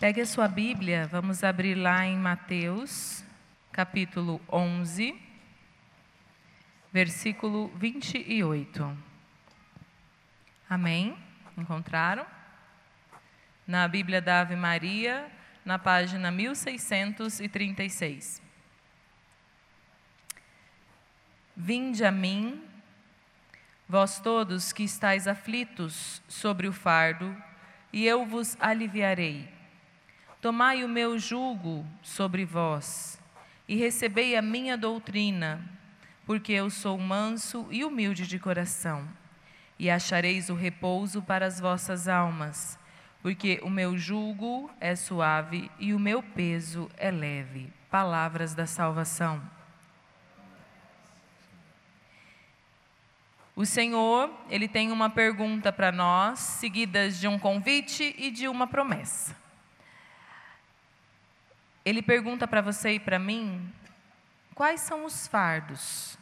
Pegue 0.00 0.20
a 0.22 0.26
sua 0.26 0.48
Bíblia, 0.48 1.06
vamos 1.08 1.44
abrir 1.44 1.74
lá 1.74 2.06
em 2.06 2.16
Mateus, 2.16 3.22
capítulo 3.70 4.40
11, 4.50 5.14
versículo 6.90 7.68
28. 7.76 8.96
Amém? 10.70 11.14
Encontraram? 11.54 12.24
Na 13.66 13.86
Bíblia 13.86 14.22
da 14.22 14.40
Ave 14.40 14.56
Maria, 14.56 15.30
na 15.66 15.78
página 15.78 16.30
1636. 16.30 18.40
Vinde 21.54 22.06
a 22.06 22.10
mim, 22.10 22.64
vós 23.86 24.18
todos 24.18 24.72
que 24.72 24.82
estáis 24.82 25.28
aflitos 25.28 26.22
sobre 26.26 26.66
o 26.66 26.72
fardo, 26.72 27.36
e 27.92 28.06
eu 28.06 28.24
vos 28.24 28.56
aliviarei. 28.58 29.59
Tomai 30.40 30.82
o 30.84 30.88
meu 30.88 31.18
jugo 31.18 31.84
sobre 32.02 32.46
vós 32.46 33.20
e 33.68 33.76
recebei 33.76 34.34
a 34.36 34.40
minha 34.40 34.74
doutrina, 34.74 35.60
porque 36.24 36.50
eu 36.50 36.70
sou 36.70 36.96
manso 36.96 37.68
e 37.70 37.84
humilde 37.84 38.26
de 38.26 38.38
coração, 38.38 39.06
e 39.78 39.90
achareis 39.90 40.48
o 40.48 40.54
repouso 40.54 41.20
para 41.20 41.44
as 41.44 41.60
vossas 41.60 42.08
almas, 42.08 42.78
porque 43.20 43.60
o 43.62 43.68
meu 43.68 43.98
jugo 43.98 44.70
é 44.80 44.96
suave 44.96 45.70
e 45.78 45.92
o 45.92 45.98
meu 45.98 46.22
peso 46.22 46.90
é 46.96 47.10
leve. 47.10 47.70
Palavras 47.90 48.54
da 48.54 48.66
salvação. 48.66 49.42
O 53.54 53.66
Senhor, 53.66 54.30
ele 54.48 54.66
tem 54.66 54.90
uma 54.90 55.10
pergunta 55.10 55.70
para 55.70 55.92
nós, 55.92 56.38
seguidas 56.38 57.20
de 57.20 57.28
um 57.28 57.38
convite 57.38 58.14
e 58.16 58.30
de 58.30 58.48
uma 58.48 58.66
promessa. 58.66 59.39
Ele 61.90 62.02
pergunta 62.02 62.46
para 62.46 62.60
você 62.60 62.92
e 62.92 63.00
para 63.00 63.18
mim 63.18 63.68
quais 64.54 64.80
são 64.80 65.04
os 65.04 65.26
fardos 65.26 66.16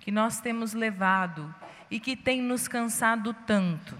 que 0.00 0.10
nós 0.10 0.40
temos 0.40 0.72
levado 0.72 1.54
e 1.88 2.00
que 2.00 2.16
tem 2.16 2.42
nos 2.42 2.66
cansado 2.66 3.32
tanto, 3.32 3.96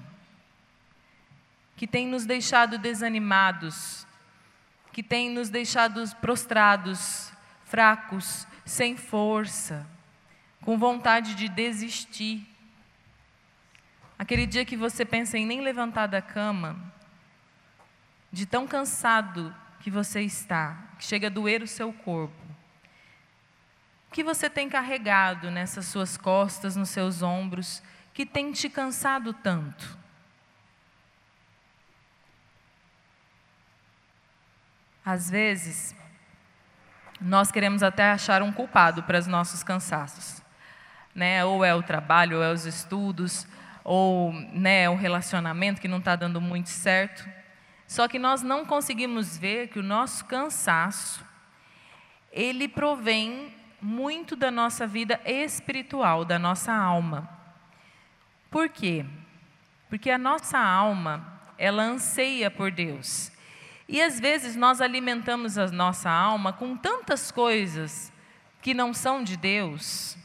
que 1.77 1.87
tem 1.87 2.09
nos 2.09 2.27
deixado 2.27 2.77
desanimados, 2.77 4.05
que 4.93 5.00
tem 5.00 5.31
nos 5.31 5.48
deixado 5.48 6.03
prostrados, 6.17 7.33
fracos, 7.67 8.45
sem 8.65 8.97
força, 8.97 9.87
com 10.61 10.77
vontade 10.77 11.37
de 11.37 11.48
desistir. 11.48 12.45
Aquele 14.19 14.45
dia 14.45 14.65
que 14.65 14.77
você 14.77 15.05
pensa 15.05 15.39
em 15.39 15.47
nem 15.47 15.61
levantar 15.61 16.09
da 16.09 16.20
cama, 16.20 16.93
de 18.33 18.45
tão 18.45 18.67
cansado 18.67 19.55
que 19.83 19.91
você 19.91 20.20
está, 20.20 20.78
que 20.97 21.05
chega 21.05 21.27
a 21.27 21.30
doer 21.30 21.61
o 21.61 21.66
seu 21.66 21.92
corpo. 21.92 22.41
O 24.08 24.12
que 24.12 24.22
você 24.22 24.48
tem 24.48 24.69
carregado 24.69 25.50
nessas 25.50 25.86
suas 25.86 26.16
costas, 26.16 26.77
nos 26.77 26.91
seus 26.91 27.20
ombros, 27.20 27.83
que 28.14 28.25
tem 28.25 28.53
te 28.53 28.70
cansado 28.70 29.33
tanto? 29.33 29.98
Às 35.05 35.28
vezes, 35.28 35.97
nós 37.20 37.50
queremos 37.50 37.83
até 37.83 38.12
achar 38.12 38.41
um 38.41 38.53
culpado 38.53 39.03
para 39.03 39.19
os 39.19 39.27
nossos 39.27 39.64
cansaços. 39.64 40.41
Né? 41.12 41.44
Ou 41.44 41.64
é 41.64 41.75
o 41.75 41.83
trabalho, 41.83 42.36
ou 42.36 42.42
é 42.44 42.53
os 42.53 42.66
estudos, 42.66 43.48
ou 43.83 44.33
né, 44.33 44.88
o 44.88 44.94
relacionamento 44.94 45.80
que 45.80 45.88
não 45.88 45.98
está 45.98 46.14
dando 46.14 46.41
muito 46.41 46.69
certo. 46.69 47.42
Só 47.93 48.09
que 48.09 48.19
nós 48.19 48.41
não 48.41 48.65
conseguimos 48.65 49.37
ver 49.37 49.69
que 49.69 49.79
o 49.79 49.83
nosso 49.83 50.25
cansaço, 50.25 51.23
ele 52.33 52.67
provém 52.67 53.55
muito 53.83 54.34
da 54.34 54.51
nossa 54.51 54.87
vida 54.87 55.21
espiritual, 55.27 56.25
da 56.25 56.39
nossa 56.39 56.73
alma. 56.73 57.28
Por 58.50 58.71
quê? 58.71 59.05
Porque 59.91 60.11
a 60.11 60.16
nossa 60.16 60.59
alma, 60.59 61.39
ela 61.59 61.83
anseia 61.83 62.50
por 62.50 62.71
Deus. 62.71 63.31
E 63.87 64.00
às 64.00 64.19
vezes 64.19 64.56
nós 64.56 64.81
alimentamos 64.81 65.59
a 65.59 65.66
nossa 65.66 66.09
alma 66.09 66.50
com 66.50 66.75
tantas 66.75 67.31
coisas 67.31 68.11
que 68.62 68.72
não 68.72 68.95
são 68.95 69.22
de 69.22 69.37
Deus. 69.37 70.16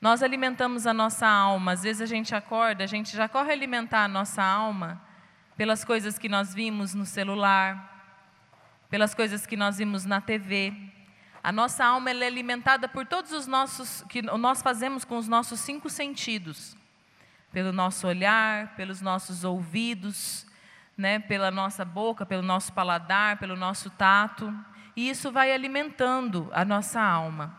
Nós 0.00 0.22
alimentamos 0.22 0.86
a 0.86 0.94
nossa 0.94 1.26
alma, 1.26 1.72
às 1.72 1.82
vezes 1.82 2.00
a 2.00 2.06
gente 2.06 2.32
acorda, 2.32 2.84
a 2.84 2.86
gente 2.86 3.16
já 3.16 3.28
corre 3.28 3.50
alimentar 3.50 4.04
a 4.04 4.08
nossa 4.08 4.40
alma 4.40 5.02
pelas 5.56 5.84
coisas 5.84 6.18
que 6.18 6.28
nós 6.28 6.52
vimos 6.52 6.94
no 6.94 7.06
celular, 7.06 7.92
pelas 8.90 9.14
coisas 9.14 9.46
que 9.46 9.56
nós 9.56 9.78
vimos 9.78 10.04
na 10.04 10.20
TV. 10.20 10.72
A 11.42 11.52
nossa 11.52 11.84
alma 11.84 12.10
é 12.10 12.26
alimentada 12.26 12.88
por 12.88 13.06
todos 13.06 13.32
os 13.32 13.46
nossos 13.46 14.02
que 14.08 14.22
nós 14.22 14.62
fazemos 14.62 15.04
com 15.04 15.18
os 15.18 15.28
nossos 15.28 15.60
cinco 15.60 15.90
sentidos, 15.90 16.76
pelo 17.52 17.72
nosso 17.72 18.06
olhar, 18.06 18.74
pelos 18.76 19.00
nossos 19.00 19.44
ouvidos, 19.44 20.46
né, 20.96 21.18
pela 21.18 21.50
nossa 21.50 21.84
boca, 21.84 22.24
pelo 22.24 22.42
nosso 22.42 22.72
paladar, 22.72 23.38
pelo 23.38 23.56
nosso 23.56 23.90
tato, 23.90 24.52
e 24.96 25.08
isso 25.08 25.30
vai 25.30 25.52
alimentando 25.52 26.48
a 26.52 26.64
nossa 26.64 27.00
alma. 27.00 27.58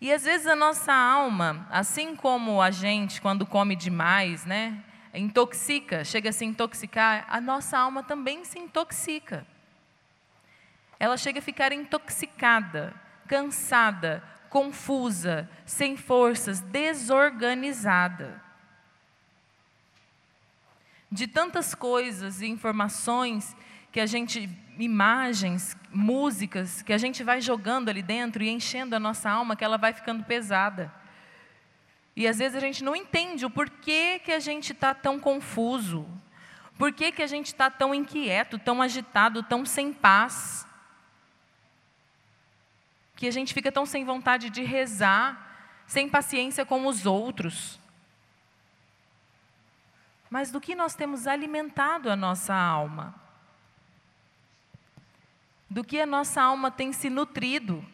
E 0.00 0.12
às 0.12 0.24
vezes 0.24 0.46
a 0.46 0.54
nossa 0.54 0.92
alma, 0.92 1.66
assim 1.70 2.14
como 2.14 2.60
a 2.60 2.70
gente 2.70 3.20
quando 3.20 3.46
come 3.46 3.74
demais, 3.74 4.44
né, 4.44 4.82
intoxica, 5.14 6.04
chega 6.04 6.30
a 6.30 6.32
se 6.32 6.44
intoxicar, 6.44 7.26
a 7.28 7.40
nossa 7.40 7.78
alma 7.78 8.02
também 8.02 8.44
se 8.44 8.58
intoxica. 8.58 9.46
Ela 10.98 11.16
chega 11.16 11.38
a 11.38 11.42
ficar 11.42 11.72
intoxicada, 11.72 12.94
cansada, 13.26 14.22
confusa, 14.48 15.48
sem 15.66 15.96
forças, 15.96 16.60
desorganizada. 16.60 18.42
De 21.10 21.26
tantas 21.26 21.74
coisas 21.74 22.40
e 22.40 22.46
informações 22.46 23.56
que 23.92 24.00
a 24.00 24.06
gente, 24.06 24.48
imagens, 24.78 25.76
músicas, 25.92 26.82
que 26.82 26.92
a 26.92 26.98
gente 26.98 27.22
vai 27.22 27.40
jogando 27.40 27.88
ali 27.88 28.02
dentro 28.02 28.42
e 28.42 28.48
enchendo 28.48 28.96
a 28.96 29.00
nossa 29.00 29.30
alma, 29.30 29.54
que 29.54 29.64
ela 29.64 29.78
vai 29.78 29.92
ficando 29.92 30.24
pesada. 30.24 30.92
E 32.16 32.28
às 32.28 32.38
vezes 32.38 32.56
a 32.56 32.60
gente 32.60 32.84
não 32.84 32.94
entende 32.94 33.44
o 33.44 33.50
porquê 33.50 34.20
que 34.24 34.32
a 34.32 34.38
gente 34.38 34.72
está 34.72 34.94
tão 34.94 35.18
confuso, 35.18 36.06
por 36.78 36.92
que, 36.92 37.12
que 37.12 37.22
a 37.22 37.26
gente 37.26 37.46
está 37.46 37.70
tão 37.70 37.94
inquieto, 37.94 38.58
tão 38.58 38.80
agitado, 38.80 39.42
tão 39.42 39.64
sem 39.64 39.92
paz, 39.92 40.66
que 43.16 43.26
a 43.26 43.30
gente 43.30 43.54
fica 43.54 43.70
tão 43.70 43.86
sem 43.86 44.04
vontade 44.04 44.50
de 44.50 44.62
rezar, 44.62 45.44
sem 45.86 46.08
paciência 46.08 46.64
com 46.64 46.86
os 46.86 47.06
outros. 47.06 47.78
Mas 50.28 50.50
do 50.50 50.60
que 50.60 50.74
nós 50.74 50.94
temos 50.94 51.26
alimentado 51.26 52.10
a 52.10 52.16
nossa 52.16 52.54
alma? 52.54 53.14
Do 55.70 55.84
que 55.84 56.00
a 56.00 56.06
nossa 56.06 56.42
alma 56.42 56.70
tem 56.70 56.92
se 56.92 57.08
nutrido? 57.08 57.84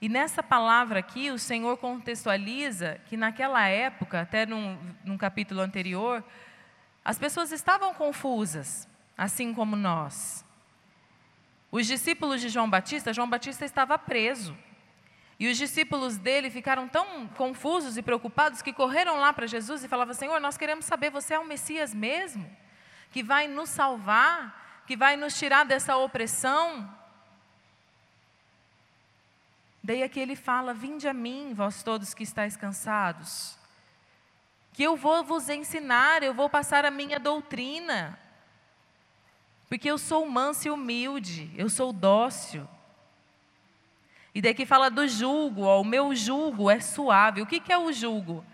E 0.00 0.08
nessa 0.08 0.42
palavra 0.42 1.00
aqui, 1.00 1.30
o 1.30 1.38
Senhor 1.38 1.76
contextualiza 1.76 3.00
que 3.06 3.16
naquela 3.16 3.66
época, 3.66 4.20
até 4.20 4.46
num, 4.46 4.78
num 5.04 5.18
capítulo 5.18 5.60
anterior, 5.60 6.24
as 7.04 7.18
pessoas 7.18 7.50
estavam 7.50 7.92
confusas, 7.94 8.86
assim 9.16 9.52
como 9.52 9.74
nós. 9.74 10.44
Os 11.70 11.86
discípulos 11.86 12.40
de 12.40 12.48
João 12.48 12.70
Batista, 12.70 13.12
João 13.12 13.28
Batista 13.28 13.64
estava 13.64 13.98
preso. 13.98 14.56
E 15.38 15.48
os 15.48 15.56
discípulos 15.56 16.16
dele 16.16 16.50
ficaram 16.50 16.88
tão 16.88 17.26
confusos 17.28 17.96
e 17.96 18.02
preocupados 18.02 18.62
que 18.62 18.72
correram 18.72 19.18
lá 19.18 19.32
para 19.32 19.46
Jesus 19.46 19.84
e 19.84 19.88
falavam: 19.88 20.14
Senhor, 20.14 20.40
nós 20.40 20.56
queremos 20.56 20.84
saber, 20.84 21.10
você 21.10 21.34
é 21.34 21.38
o 21.38 21.46
Messias 21.46 21.92
mesmo? 21.92 22.48
Que 23.10 23.22
vai 23.22 23.46
nos 23.46 23.68
salvar? 23.68 24.82
Que 24.86 24.96
vai 24.96 25.16
nos 25.16 25.38
tirar 25.38 25.64
dessa 25.64 25.96
opressão? 25.96 26.88
Daí 29.88 30.02
aqui 30.02 30.20
ele 30.20 30.36
fala: 30.36 30.74
Vinde 30.74 31.08
a 31.08 31.14
mim, 31.14 31.54
vós 31.54 31.82
todos 31.82 32.12
que 32.12 32.22
estáis 32.22 32.58
cansados, 32.58 33.56
que 34.74 34.82
eu 34.82 34.94
vou 34.94 35.24
vos 35.24 35.48
ensinar, 35.48 36.22
eu 36.22 36.34
vou 36.34 36.50
passar 36.50 36.84
a 36.84 36.90
minha 36.90 37.18
doutrina, 37.18 38.18
porque 39.66 39.90
eu 39.90 39.96
sou 39.96 40.28
manso 40.28 40.68
e 40.68 40.70
humilde, 40.70 41.50
eu 41.56 41.70
sou 41.70 41.90
dócil. 41.90 42.68
E 44.34 44.42
daqui 44.42 44.66
fala 44.66 44.90
do 44.90 45.08
jugo, 45.08 45.62
ó, 45.62 45.80
o 45.80 45.84
meu 45.84 46.14
jugo 46.14 46.70
é 46.70 46.80
suave. 46.80 47.40
O 47.40 47.46
que, 47.46 47.58
que 47.58 47.72
é 47.72 47.78
o 47.78 47.90
jugo? 47.90 48.44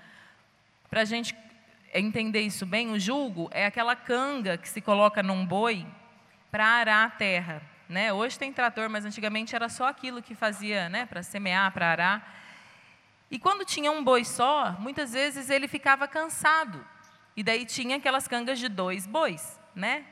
Para 0.88 1.00
a 1.00 1.04
gente 1.04 1.34
entender 1.92 2.42
isso 2.42 2.64
bem, 2.64 2.92
o 2.92 3.00
jugo 3.00 3.48
é 3.50 3.66
aquela 3.66 3.96
canga 3.96 4.56
que 4.56 4.68
se 4.68 4.80
coloca 4.80 5.20
num 5.20 5.44
boi 5.44 5.84
para 6.52 6.64
arar 6.64 7.08
a 7.08 7.10
terra. 7.10 7.73
Né? 7.94 8.12
Hoje 8.12 8.36
tem 8.36 8.52
trator, 8.52 8.90
mas 8.90 9.04
antigamente 9.04 9.54
era 9.54 9.68
só 9.68 9.86
aquilo 9.86 10.20
que 10.20 10.34
fazia 10.34 10.88
né, 10.88 11.06
para 11.06 11.22
semear, 11.22 11.70
para 11.70 11.92
arar. 11.92 12.34
E 13.30 13.38
quando 13.38 13.64
tinha 13.64 13.88
um 13.92 14.02
boi 14.02 14.24
só, 14.24 14.72
muitas 14.80 15.12
vezes 15.12 15.48
ele 15.48 15.68
ficava 15.68 16.08
cansado. 16.08 16.84
E 17.36 17.42
daí 17.44 17.64
tinha 17.64 17.98
aquelas 17.98 18.26
cangas 18.26 18.58
de 18.58 18.68
dois 18.68 19.06
bois, 19.06 19.60
né? 19.76 20.04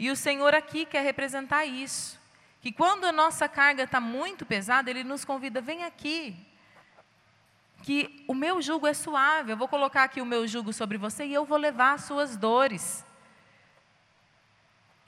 E 0.00 0.10
o 0.10 0.16
Senhor 0.16 0.52
aqui 0.52 0.84
quer 0.84 1.04
representar 1.04 1.64
isso. 1.64 2.20
Que 2.60 2.72
quando 2.72 3.04
a 3.04 3.12
nossa 3.12 3.48
carga 3.48 3.84
está 3.84 4.00
muito 4.00 4.44
pesada, 4.44 4.90
Ele 4.90 5.04
nos 5.04 5.24
convida, 5.24 5.60
vem 5.60 5.84
aqui. 5.84 6.36
Que 7.84 8.24
o 8.26 8.34
meu 8.34 8.60
jugo 8.60 8.88
é 8.88 8.94
suave, 8.94 9.52
eu 9.52 9.56
vou 9.56 9.68
colocar 9.68 10.02
aqui 10.02 10.20
o 10.20 10.26
meu 10.26 10.44
jugo 10.44 10.72
sobre 10.72 10.98
você 10.98 11.24
e 11.24 11.34
eu 11.34 11.44
vou 11.44 11.56
levar 11.56 11.92
as 11.92 12.02
suas 12.02 12.36
dores. 12.36 13.04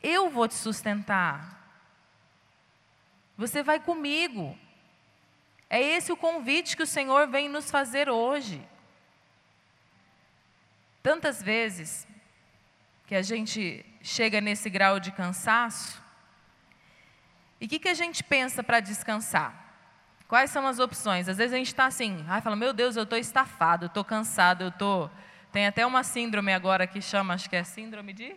Eu 0.00 0.30
vou 0.30 0.46
te 0.46 0.54
sustentar. 0.54 1.61
Você 3.42 3.60
vai 3.60 3.80
comigo. 3.80 4.56
É 5.68 5.80
esse 5.80 6.12
o 6.12 6.16
convite 6.16 6.76
que 6.76 6.82
o 6.84 6.86
Senhor 6.86 7.26
vem 7.26 7.48
nos 7.48 7.72
fazer 7.72 8.08
hoje. 8.08 8.64
Tantas 11.02 11.42
vezes 11.42 12.06
que 13.04 13.16
a 13.16 13.22
gente 13.22 13.84
chega 14.00 14.40
nesse 14.40 14.70
grau 14.70 15.00
de 15.00 15.10
cansaço, 15.10 16.00
e 17.60 17.66
o 17.66 17.68
que, 17.68 17.80
que 17.80 17.88
a 17.88 17.94
gente 17.94 18.22
pensa 18.22 18.62
para 18.62 18.78
descansar? 18.78 19.50
Quais 20.28 20.50
são 20.50 20.64
as 20.64 20.78
opções? 20.78 21.28
Às 21.28 21.38
vezes 21.38 21.52
a 21.52 21.56
gente 21.56 21.66
está 21.66 21.86
assim, 21.86 22.24
ai, 22.28 22.40
fala, 22.40 22.54
meu 22.54 22.72
Deus, 22.72 22.94
eu 22.94 23.02
estou 23.02 23.18
estafado, 23.18 23.86
eu 23.86 23.88
estou 23.88 24.04
cansado, 24.04 24.62
eu 24.62 24.68
estou. 24.68 25.10
Tem 25.50 25.66
até 25.66 25.84
uma 25.84 26.04
síndrome 26.04 26.52
agora 26.52 26.86
que 26.86 27.00
chama, 27.00 27.34
acho 27.34 27.50
que 27.50 27.56
é 27.56 27.64
síndrome 27.64 28.12
de 28.12 28.36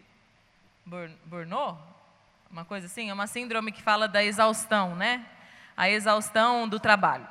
Burnout? 1.25 1.94
Uma 2.55 2.63
coisa 2.63 2.85
assim? 2.85 3.09
É 3.09 3.13
uma 3.13 3.27
síndrome 3.27 3.69
que 3.69 3.83
fala 3.83 4.07
da 4.07 4.23
exaustão, 4.23 4.95
né? 4.95 5.25
A 5.75 5.89
exaustão 5.89 6.65
do 6.65 6.79
trabalho. 6.79 7.27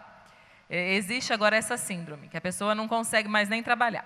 Existe 0.69 1.33
agora 1.33 1.57
essa 1.57 1.79
síndrome, 1.79 2.29
que 2.29 2.37
a 2.37 2.43
pessoa 2.43 2.75
não 2.75 2.87
consegue 2.87 3.27
mais 3.27 3.49
nem 3.49 3.63
trabalhar. 3.63 4.05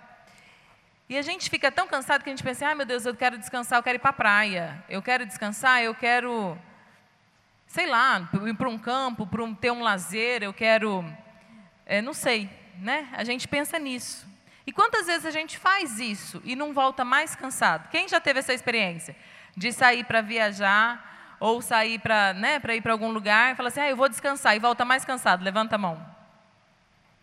E 1.08 1.18
a 1.18 1.22
gente 1.22 1.50
fica 1.50 1.72
tão 1.72 1.88
cansado 1.88 2.22
que 2.22 2.30
a 2.30 2.32
gente 2.32 2.44
pensa, 2.44 2.68
ai 2.68 2.76
meu 2.76 2.86
Deus, 2.86 3.04
eu 3.04 3.16
quero 3.16 3.36
descansar, 3.36 3.80
eu 3.80 3.82
quero 3.82 3.96
ir 3.96 3.98
para 3.98 4.10
a 4.10 4.12
praia. 4.12 4.84
Eu 4.88 5.02
quero 5.02 5.26
descansar, 5.26 5.82
eu 5.82 5.92
quero, 5.92 6.56
sei 7.66 7.86
lá, 7.86 8.30
ir 8.46 8.54
para 8.54 8.68
um 8.68 8.78
campo, 8.78 9.26
para 9.26 9.42
um, 9.42 9.52
ter 9.52 9.72
um 9.72 9.82
lazer, 9.82 10.44
eu 10.44 10.54
quero, 10.54 11.04
é, 11.84 12.00
não 12.00 12.14
sei, 12.14 12.48
né? 12.76 13.08
A 13.12 13.24
gente 13.24 13.48
pensa 13.48 13.76
nisso. 13.76 14.24
E 14.64 14.70
quantas 14.70 15.08
vezes 15.08 15.26
a 15.26 15.32
gente 15.32 15.58
faz 15.58 15.98
isso 15.98 16.40
e 16.44 16.54
não 16.54 16.72
volta 16.72 17.04
mais 17.04 17.34
cansado? 17.34 17.88
Quem 17.88 18.06
já 18.06 18.20
teve 18.20 18.38
essa 18.38 18.54
experiência? 18.54 19.16
De 19.58 19.72
sair 19.72 20.04
para 20.04 20.20
viajar 20.20 21.36
ou 21.40 21.60
sair 21.60 21.98
para 21.98 22.32
né, 22.32 22.60
ir 22.74 22.80
para 22.80 22.92
algum 22.92 23.10
lugar 23.10 23.52
e 23.52 23.56
falar 23.56 23.68
assim, 23.68 23.80
ah, 23.80 23.90
eu 23.90 23.96
vou 23.96 24.08
descansar 24.08 24.56
e 24.56 24.58
volta 24.58 24.84
mais 24.84 25.04
cansado, 25.04 25.44
levanta 25.44 25.76
a 25.76 25.78
mão. 25.78 26.04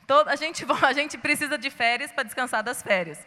Todo, 0.06 0.28
a, 0.30 0.36
gente, 0.36 0.66
a 0.84 0.94
gente 0.94 1.18
precisa 1.18 1.58
de 1.58 1.70
férias 1.70 2.12
para 2.12 2.24
descansar 2.24 2.64
das 2.64 2.82
férias 2.82 3.26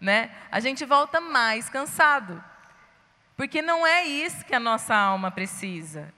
né? 0.00 0.30
A 0.50 0.60
gente 0.60 0.84
volta 0.84 1.20
mais 1.20 1.68
cansado. 1.68 2.42
Porque 3.36 3.60
não 3.62 3.86
é 3.86 4.04
isso 4.04 4.44
que 4.44 4.54
a 4.54 4.60
nossa 4.60 4.94
alma 4.94 5.30
precisa. 5.30 6.12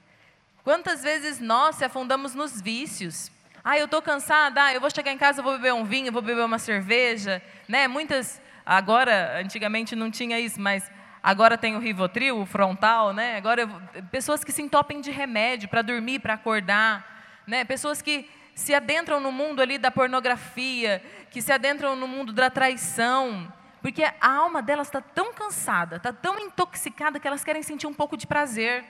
Quantas 0.63 1.01
vezes 1.01 1.39
nós 1.39 1.77
se 1.77 1.85
afundamos 1.85 2.35
nos 2.35 2.61
vícios? 2.61 3.31
Ah, 3.63 3.77
eu 3.77 3.85
estou 3.85 4.01
cansada, 4.01 4.65
ah, 4.65 4.73
eu 4.73 4.81
vou 4.81 4.89
chegar 4.89 5.11
em 5.11 5.17
casa, 5.17 5.41
vou 5.41 5.53
beber 5.53 5.73
um 5.73 5.83
vinho, 5.83 6.11
vou 6.11 6.21
beber 6.21 6.43
uma 6.43 6.59
cerveja, 6.59 7.41
né? 7.67 7.87
Muitas, 7.87 8.41
agora, 8.65 9.39
antigamente 9.39 9.95
não 9.95 10.11
tinha 10.11 10.39
isso, 10.39 10.59
mas 10.59 10.89
agora 11.27 11.57
tem 11.57 11.75
o 11.75 11.79
Rivotril, 11.79 12.39
o 12.39 12.45
frontal, 12.45 13.13
né? 13.13 13.35
Agora, 13.35 13.67
pessoas 14.09 14.45
que 14.45 14.51
se 14.53 14.61
entopem 14.61 15.01
de 15.01 15.11
remédio 15.11 15.67
para 15.67 15.81
dormir, 15.81 16.19
para 16.19 16.35
acordar, 16.35 17.43
né? 17.45 17.65
Pessoas 17.65 18.01
que 18.01 18.29
se 18.55 18.73
adentram 18.73 19.19
no 19.19 19.29
mundo 19.29 19.61
ali 19.61 19.77
da 19.77 19.91
pornografia, 19.91 21.03
que 21.29 21.41
se 21.41 21.51
adentram 21.51 21.97
no 21.97 22.07
mundo 22.07 22.31
da 22.31 22.49
traição, 22.49 23.51
porque 23.81 24.05
a 24.05 24.15
alma 24.21 24.61
delas 24.61 24.87
está 24.87 25.01
tão 25.01 25.33
cansada, 25.33 25.97
está 25.97 26.13
tão 26.13 26.39
intoxicada 26.39 27.19
que 27.19 27.27
elas 27.27 27.43
querem 27.43 27.61
sentir 27.61 27.87
um 27.87 27.93
pouco 27.93 28.15
de 28.15 28.25
prazer, 28.25 28.85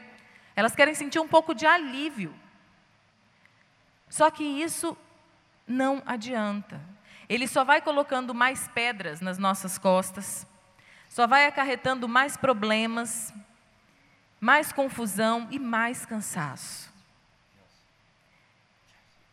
elas 0.56 0.75
querem 0.75 0.94
sentir 0.94 1.19
um 1.19 1.28
pouco 1.28 1.56
de 1.56 1.66
alívio. 1.66 2.31
Só 4.07 4.30
que 4.30 4.44
isso 4.44 4.95
não 5.68 6.04
adianta. 6.06 6.80
Ele 7.28 7.48
só 7.48 7.63
vai 7.63 7.81
colocando 7.81 8.31
mais 8.31 8.68
pedras 8.68 9.22
nas 9.22 9.39
nossas 9.39 9.80
costas, 9.80 10.45
só 11.18 11.25
vai 11.25 11.48
acarretando 11.48 12.08
mais 12.08 12.38
problemas, 12.38 13.34
mais 14.40 14.72
confusão 14.72 15.48
e 15.50 15.58
mais 15.58 16.06
cansaço. 16.06 16.94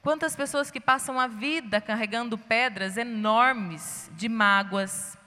Quantas 0.01 0.35
pessoas 0.35 0.71
que 0.71 0.81
passam 0.81 1.21
a 1.21 1.27
vida 1.27 1.83
carregando 1.83 2.39
pedras 2.39 2.97
enormes 2.97 4.11
de 4.15 4.31
mágoas, 4.31 5.19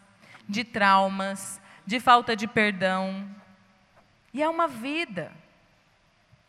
de 0.50 0.64
traumas, 0.64 1.62
de 1.86 2.00
falta 2.00 2.36
de 2.36 2.48
perdão. 2.48 3.30
E 4.34 4.42
é 4.42 4.50
uma 4.50 4.68
vida. 4.68 5.32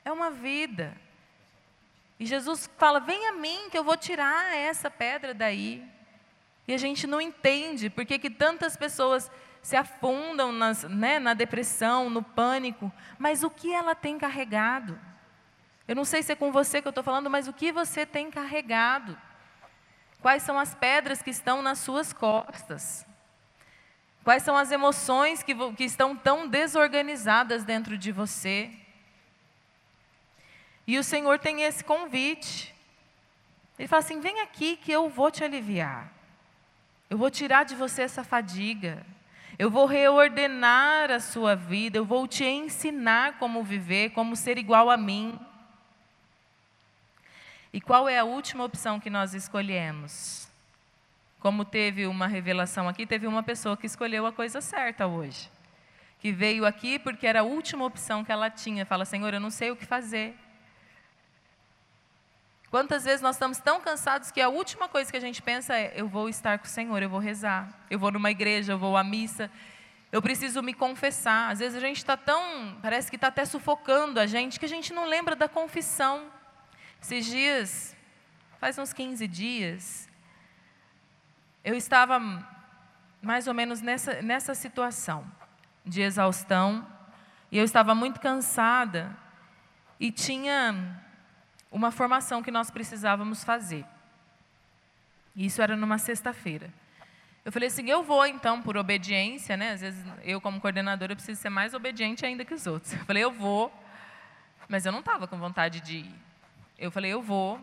É 0.07 0.11
uma 0.11 0.31
vida. 0.31 0.97
E 2.19 2.25
Jesus 2.25 2.67
fala: 2.79 2.99
Vem 2.99 3.29
a 3.29 3.33
mim, 3.33 3.69
que 3.71 3.77
eu 3.77 3.85
vou 3.85 3.95
tirar 3.95 4.57
essa 4.57 4.91
pedra 4.91 5.35
daí. 5.35 5.87
E 6.67 6.73
a 6.73 6.79
gente 6.79 7.07
não 7.07 7.21
entende 7.21 7.91
por 7.91 8.07
que 8.07 8.31
tantas 8.31 8.75
pessoas 8.75 9.31
se 9.63 9.77
afundam 9.77 10.53
nas, 10.53 10.85
né, 10.85 11.19
na 11.19 11.35
depressão, 11.35 12.09
no 12.09 12.23
pânico, 12.23 12.93
mas 13.19 13.43
o 13.43 13.51
que 13.51 13.73
ela 13.73 13.95
tem 13.95 14.19
carregado? 14.19 14.99
Eu 15.87 15.97
não 15.97 16.05
sei 16.05 16.23
se 16.23 16.33
é 16.33 16.37
com 16.37 16.53
você 16.53 16.83
que 16.83 16.89
eu 16.89 16.91
estou 16.91 17.05
falando, 17.05 17.31
mas 17.31 17.49
o 17.49 17.53
que 17.53 17.73
você 17.73 18.05
tem 18.05 18.31
carregado? 18.31 19.19
Quais 20.21 20.43
são 20.43 20.59
as 20.59 20.75
pedras 20.75 21.23
que 21.23 21.31
estão 21.31 21.63
nas 21.63 21.79
suas 21.79 22.13
costas? 22.13 23.07
Quais 24.25 24.43
são 24.43 24.57
as 24.57 24.71
emoções 24.71 25.43
que, 25.43 25.55
que 25.75 25.85
estão 25.85 26.15
tão 26.15 26.47
desorganizadas 26.47 27.65
dentro 27.65 27.97
de 27.97 28.13
você? 28.13 28.71
E 30.87 30.99
o 30.99 31.05
Senhor 31.05 31.39
tem 31.39 31.63
esse 31.63 31.83
convite. 31.83 32.75
Ele 33.79 33.89
fala 33.89 34.01
assim: 34.01 34.21
vem 34.21 34.41
aqui 34.41 34.77
que 34.77 34.93
eu 34.93 35.09
vou 35.09 35.31
te 35.31 35.45
aliviar. 35.45 36.13
Eu 37.09 37.17
vou 37.17 37.31
tirar 37.31 37.65
de 37.65 37.75
você 37.75 38.03
essa 38.03 38.23
fadiga. 38.23 39.07
Eu 39.59 39.71
vou 39.71 39.87
reordenar 39.87 41.11
a 41.11 41.19
sua 41.19 41.57
vida. 41.57 41.99
Eu 41.99 42.05
vou 42.05 42.29
te 42.29 42.45
ensinar 42.45 43.39
como 43.39 43.65
viver, 43.65 44.11
como 44.11 44.37
ser 44.37 44.57
igual 44.57 44.89
a 44.89 44.97
mim. 44.97 45.39
E 47.73 47.81
qual 47.81 48.09
é 48.09 48.19
a 48.19 48.25
última 48.25 48.63
opção 48.63 49.01
que 49.01 49.11
nós 49.11 49.35
escolhemos? 49.35 50.49
Como 51.41 51.65
teve 51.65 52.07
uma 52.07 52.27
revelação 52.27 52.89
aqui, 52.89 53.05
teve 53.05 53.27
uma 53.27 53.43
pessoa 53.43 53.77
que 53.77 53.87
escolheu 53.87 54.27
a 54.27 54.33
coisa 54.33 54.61
certa 54.61 55.07
hoje. 55.07 55.51
Que 56.21 56.33
veio 56.33 56.65
aqui 56.65 56.99
porque 56.99 57.27
era 57.27 57.41
a 57.41 57.45
última 57.45 57.85
opção 57.85 58.25
que 58.25 58.31
ela 58.31 58.49
tinha. 58.49 58.87
Fala, 58.87 59.05
Senhor, 59.05 59.35
eu 59.35 59.41
não 59.41 59.51
sei 59.51 59.73
o 59.73 59.77
que 59.77 59.85
fazer. 59.85 60.37
Quantas 62.71 63.05
vezes 63.05 63.23
nós 63.23 63.37
estamos 63.37 63.59
tão 63.59 63.81
cansados 63.81 64.31
que 64.31 64.41
a 64.41 64.49
última 64.49 64.89
coisa 64.89 65.11
que 65.11 65.17
a 65.17 65.21
gente 65.21 65.41
pensa 65.41 65.75
é: 65.75 65.93
eu 65.97 66.07
vou 66.07 66.29
estar 66.29 66.59
com 66.59 66.67
o 66.67 66.69
Senhor, 66.69 67.03
eu 67.03 67.09
vou 67.09 67.19
rezar, 67.19 67.69
eu 67.91 67.99
vou 67.99 68.13
numa 68.13 68.31
igreja, 68.31 68.73
eu 68.73 68.79
vou 68.79 68.95
à 68.95 69.03
missa, 69.03 69.51
eu 70.13 70.21
preciso 70.21 70.63
me 70.63 70.75
confessar. 70.75 71.51
Às 71.51 71.61
vezes 71.61 71.79
a 71.79 71.81
gente 71.81 71.97
está 71.97 72.15
tão, 72.15 72.77
parece 72.83 73.09
que 73.09 73.17
está 73.17 73.29
até 73.29 73.47
sufocando 73.47 74.21
a 74.21 74.27
gente, 74.27 74.61
que 74.61 74.67
a 74.67 74.69
gente 74.69 74.93
não 74.93 75.07
lembra 75.07 75.35
da 75.35 75.49
confissão. 75.49 76.31
Esses 77.01 77.25
dias, 77.25 77.97
faz 78.59 78.77
uns 78.77 78.93
15 78.93 79.27
dias, 79.27 80.09
eu 81.65 81.75
estava 81.75 82.21
mais 83.23 83.47
ou 83.47 83.55
menos 83.55 83.81
nessa, 83.81 84.21
nessa 84.21 84.55
situação 84.55 85.25
de 85.87 86.03
exaustão, 86.03 86.87
e 87.51 87.57
eu 87.57 87.65
estava 87.65 87.95
muito 87.95 88.21
cansada, 88.21 89.17
e 89.99 90.13
tinha 90.13 91.03
uma 91.71 91.91
formação 91.91 92.43
que 92.43 92.51
nós 92.51 92.71
precisávamos 92.71 93.45
fazer. 93.45 93.85
Isso 95.37 95.63
era 95.63 95.77
numa 95.77 95.99
sexta-feira. 95.99 96.73
Eu 97.45 97.53
falei 97.53 97.69
assim, 97.69 97.89
eu 97.89 98.03
vou 98.03 98.27
então 98.27 98.61
por 98.61 98.77
obediência, 98.77 99.57
né? 99.57 99.73
Às 99.73 99.81
vezes 99.81 100.05
eu 100.23 100.41
como 100.41 100.61
coordenadora 100.61 101.15
preciso 101.15 101.41
ser 101.41 101.49
mais 101.49 101.73
obediente 101.75 102.27
ainda 102.27 102.45
que 102.45 102.53
os 102.53 102.67
outros. 102.67 102.93
Eu 102.93 103.05
falei, 103.07 103.25
eu 103.25 103.31
vou, 103.31 103.73
mas 104.69 104.85
eu 104.85 104.93
não 104.93 105.01
estava 105.01 105.27
com 105.27 105.39
vontade 105.39 105.81
de 105.81 105.99
ir. 105.99 106.15
Eu 106.79 106.91
falei, 106.91 107.13
eu 107.13 107.23
vou. 107.23 107.61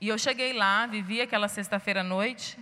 E 0.00 0.08
eu 0.08 0.18
cheguei 0.18 0.52
lá, 0.52 0.86
vivi 0.86 1.20
aquela 1.20 1.48
sexta-feira 1.48 2.00
à 2.00 2.04
noite, 2.04 2.58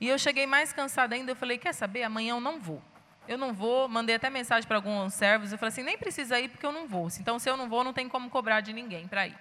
e 0.00 0.08
eu 0.08 0.18
cheguei 0.18 0.46
mais 0.46 0.72
cansada 0.72 1.14
ainda, 1.14 1.32
eu 1.32 1.36
falei, 1.36 1.58
quer 1.58 1.74
saber, 1.74 2.04
amanhã 2.04 2.34
eu 2.34 2.40
não 2.40 2.58
vou. 2.58 2.82
Eu 3.30 3.38
não 3.38 3.52
vou, 3.54 3.88
mandei 3.88 4.16
até 4.16 4.28
mensagem 4.28 4.66
para 4.66 4.78
alguns 4.78 5.14
servos, 5.14 5.52
eu 5.52 5.56
falei 5.56 5.68
assim, 5.68 5.84
nem 5.84 5.96
precisa 5.96 6.40
ir 6.40 6.48
porque 6.48 6.66
eu 6.66 6.72
não 6.72 6.88
vou. 6.88 7.06
Então, 7.20 7.38
se 7.38 7.48
eu 7.48 7.56
não 7.56 7.68
vou, 7.68 7.84
não 7.84 7.92
tem 7.92 8.08
como 8.08 8.28
cobrar 8.28 8.60
de 8.60 8.72
ninguém 8.72 9.06
para 9.06 9.28
ir. 9.28 9.38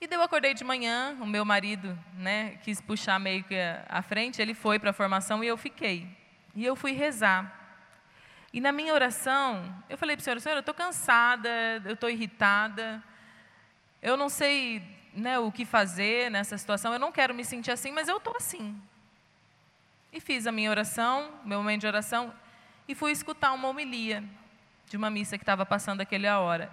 E 0.00 0.08
daí 0.08 0.18
eu 0.18 0.22
acordei 0.24 0.52
de 0.52 0.64
manhã, 0.64 1.16
o 1.20 1.26
meu 1.26 1.44
marido 1.44 1.96
né, 2.14 2.58
quis 2.64 2.80
puxar 2.80 3.20
meio 3.20 3.44
que 3.44 3.54
a 3.88 4.02
frente, 4.02 4.42
ele 4.42 4.52
foi 4.52 4.80
para 4.80 4.90
a 4.90 4.92
formação 4.92 5.44
e 5.44 5.46
eu 5.46 5.56
fiquei. 5.56 6.08
E 6.56 6.64
eu 6.64 6.74
fui 6.74 6.90
rezar. 6.90 7.56
E 8.52 8.60
na 8.60 8.72
minha 8.72 8.92
oração, 8.92 9.72
eu 9.88 9.96
falei 9.96 10.16
para 10.16 10.22
o 10.22 10.24
Senhor, 10.24 10.40
Senhor, 10.40 10.56
eu 10.56 10.60
estou 10.60 10.74
cansada, 10.74 11.48
eu 11.84 11.94
estou 11.94 12.10
irritada, 12.10 13.00
eu 14.02 14.16
não 14.16 14.28
sei 14.28 14.82
né, 15.14 15.38
o 15.38 15.52
que 15.52 15.64
fazer 15.64 16.32
nessa 16.32 16.58
situação. 16.58 16.92
Eu 16.92 16.98
não 16.98 17.12
quero 17.12 17.32
me 17.32 17.44
sentir 17.44 17.70
assim, 17.70 17.92
mas 17.92 18.08
eu 18.08 18.16
estou 18.16 18.36
assim. 18.36 18.76
E 20.12 20.20
fiz 20.20 20.46
a 20.46 20.52
minha 20.52 20.70
oração, 20.70 21.30
meu 21.44 21.58
momento 21.58 21.80
de 21.80 21.86
oração, 21.86 22.34
e 22.86 22.94
fui 22.94 23.12
escutar 23.12 23.52
uma 23.52 23.68
homilia 23.68 24.22
de 24.86 24.96
uma 24.96 25.08
missa 25.08 25.38
que 25.38 25.42
estava 25.42 25.64
passando 25.64 26.02
aquela 26.02 26.38
hora. 26.38 26.70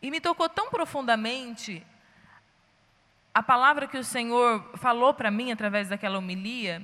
E 0.00 0.10
me 0.10 0.20
tocou 0.20 0.48
tão 0.48 0.70
profundamente 0.70 1.84
a 3.34 3.42
palavra 3.42 3.86
que 3.86 3.98
o 3.98 4.04
Senhor 4.04 4.70
falou 4.76 5.12
para 5.12 5.30
mim 5.30 5.52
através 5.52 5.88
daquela 5.88 6.18
homilia, 6.18 6.80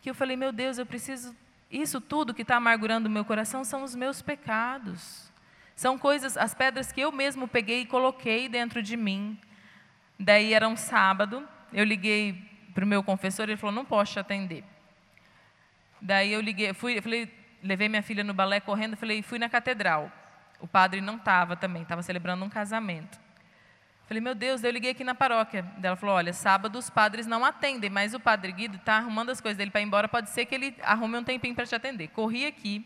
que 0.00 0.10
eu 0.10 0.14
falei: 0.14 0.36
meu 0.36 0.52
Deus, 0.52 0.78
eu 0.78 0.86
preciso. 0.86 1.34
Isso 1.70 2.00
tudo 2.00 2.34
que 2.34 2.42
está 2.42 2.56
amargurando 2.56 3.08
o 3.08 3.10
meu 3.10 3.24
coração 3.24 3.64
são 3.64 3.82
os 3.82 3.94
meus 3.94 4.20
pecados. 4.20 5.32
São 5.74 5.98
coisas, 5.98 6.36
as 6.36 6.54
pedras 6.54 6.92
que 6.92 7.00
eu 7.00 7.10
mesmo 7.10 7.48
peguei 7.48 7.80
e 7.80 7.86
coloquei 7.86 8.48
dentro 8.48 8.82
de 8.82 8.96
mim. 8.96 9.38
Daí 10.18 10.52
era 10.52 10.68
um 10.68 10.76
sábado, 10.76 11.48
eu 11.72 11.84
liguei 11.84 12.51
para 12.74 12.84
o 12.84 12.86
meu 12.86 13.02
confessor, 13.02 13.48
ele 13.48 13.56
falou: 13.56 13.74
não 13.74 13.84
posso 13.84 14.12
te 14.12 14.18
atender. 14.18 14.64
Daí 16.00 16.32
eu 16.32 16.40
liguei, 16.40 16.72
fui, 16.74 17.00
falei, 17.00 17.32
levei 17.62 17.88
minha 17.88 18.02
filha 18.02 18.24
no 18.24 18.34
balé 18.34 18.60
correndo, 18.60 18.96
falei, 18.96 19.22
fui 19.22 19.38
na 19.38 19.48
catedral. 19.48 20.10
O 20.60 20.66
padre 20.66 21.00
não 21.00 21.16
estava 21.16 21.56
também, 21.56 21.82
estava 21.82 22.02
celebrando 22.02 22.44
um 22.44 22.48
casamento. 22.48 23.20
Falei, 24.06 24.20
meu 24.20 24.34
Deus, 24.34 24.62
eu 24.62 24.70
liguei 24.70 24.90
aqui 24.90 25.04
na 25.04 25.14
paróquia. 25.14 25.64
Ela 25.82 25.96
falou, 25.96 26.16
olha, 26.16 26.32
sábado 26.32 26.78
os 26.78 26.90
padres 26.90 27.26
não 27.26 27.44
atendem, 27.44 27.88
mas 27.88 28.14
o 28.14 28.20
padre 28.20 28.52
Guido 28.52 28.76
está 28.76 28.98
arrumando 28.98 29.30
as 29.30 29.40
coisas 29.40 29.56
dele 29.56 29.70
para 29.70 29.80
ir 29.80 29.84
embora, 29.84 30.08
pode 30.08 30.28
ser 30.30 30.44
que 30.44 30.54
ele 30.54 30.76
arrume 30.82 31.16
um 31.16 31.24
tempinho 31.24 31.54
para 31.54 31.64
te 31.64 31.74
atender. 31.74 32.08
Corri 32.08 32.46
aqui 32.46 32.84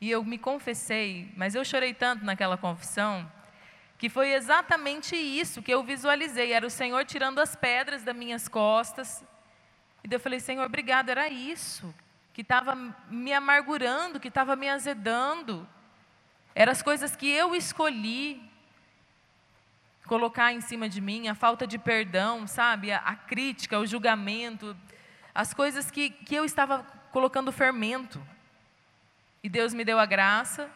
e 0.00 0.10
eu 0.10 0.24
me 0.24 0.38
confessei, 0.38 1.32
mas 1.36 1.54
eu 1.54 1.64
chorei 1.64 1.94
tanto 1.94 2.24
naquela 2.24 2.56
confissão, 2.56 3.30
que 4.02 4.08
foi 4.08 4.32
exatamente 4.32 5.14
isso 5.14 5.62
que 5.62 5.72
eu 5.72 5.84
visualizei, 5.84 6.52
era 6.52 6.66
o 6.66 6.70
Senhor 6.70 7.04
tirando 7.04 7.38
as 7.38 7.54
pedras 7.54 8.02
das 8.02 8.16
minhas 8.16 8.48
costas, 8.48 9.22
e 10.02 10.08
daí 10.08 10.16
eu 10.16 10.20
falei, 10.20 10.40
Senhor, 10.40 10.66
obrigado, 10.66 11.08
era 11.08 11.28
isso 11.28 11.94
que 12.34 12.40
estava 12.40 12.74
me 13.08 13.32
amargurando, 13.32 14.18
que 14.18 14.26
estava 14.26 14.56
me 14.56 14.68
azedando. 14.68 15.68
Eram 16.52 16.72
as 16.72 16.82
coisas 16.82 17.14
que 17.14 17.30
eu 17.30 17.54
escolhi 17.54 18.42
colocar 20.04 20.52
em 20.52 20.60
cima 20.60 20.88
de 20.88 21.00
mim, 21.00 21.28
a 21.28 21.34
falta 21.36 21.64
de 21.64 21.78
perdão, 21.78 22.44
sabe? 22.44 22.90
A, 22.90 22.98
a 22.98 23.14
crítica, 23.14 23.78
o 23.78 23.86
julgamento, 23.86 24.76
as 25.32 25.54
coisas 25.54 25.92
que, 25.92 26.10
que 26.10 26.34
eu 26.34 26.44
estava 26.44 26.82
colocando 27.12 27.52
fermento. 27.52 28.20
E 29.44 29.48
Deus 29.48 29.72
me 29.72 29.84
deu 29.84 30.00
a 30.00 30.06
graça 30.06 30.68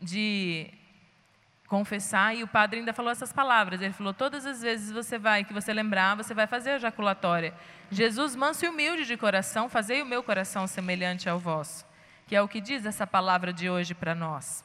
de 0.00 0.72
confessar, 1.66 2.34
e 2.34 2.42
o 2.42 2.48
padre 2.48 2.80
ainda 2.80 2.92
falou 2.92 3.10
essas 3.10 3.32
palavras. 3.32 3.80
Ele 3.80 3.92
falou: 3.92 4.14
todas 4.14 4.46
as 4.46 4.62
vezes 4.62 4.90
você 4.90 5.18
vai, 5.18 5.44
que 5.44 5.52
você 5.52 5.72
lembrar, 5.72 6.16
você 6.16 6.32
vai 6.32 6.46
fazer 6.46 6.70
a 6.70 6.76
ejaculatória. 6.76 7.54
Jesus, 7.90 8.34
manso 8.34 8.64
e 8.64 8.68
humilde 8.68 9.04
de 9.04 9.16
coração, 9.16 9.68
fazei 9.68 10.02
o 10.02 10.06
meu 10.06 10.22
coração 10.22 10.66
semelhante 10.66 11.28
ao 11.28 11.38
vosso. 11.38 11.84
Que 12.26 12.34
é 12.34 12.42
o 12.42 12.48
que 12.48 12.60
diz 12.60 12.84
essa 12.84 13.06
palavra 13.06 13.52
de 13.52 13.70
hoje 13.70 13.94
para 13.94 14.14
nós. 14.14 14.64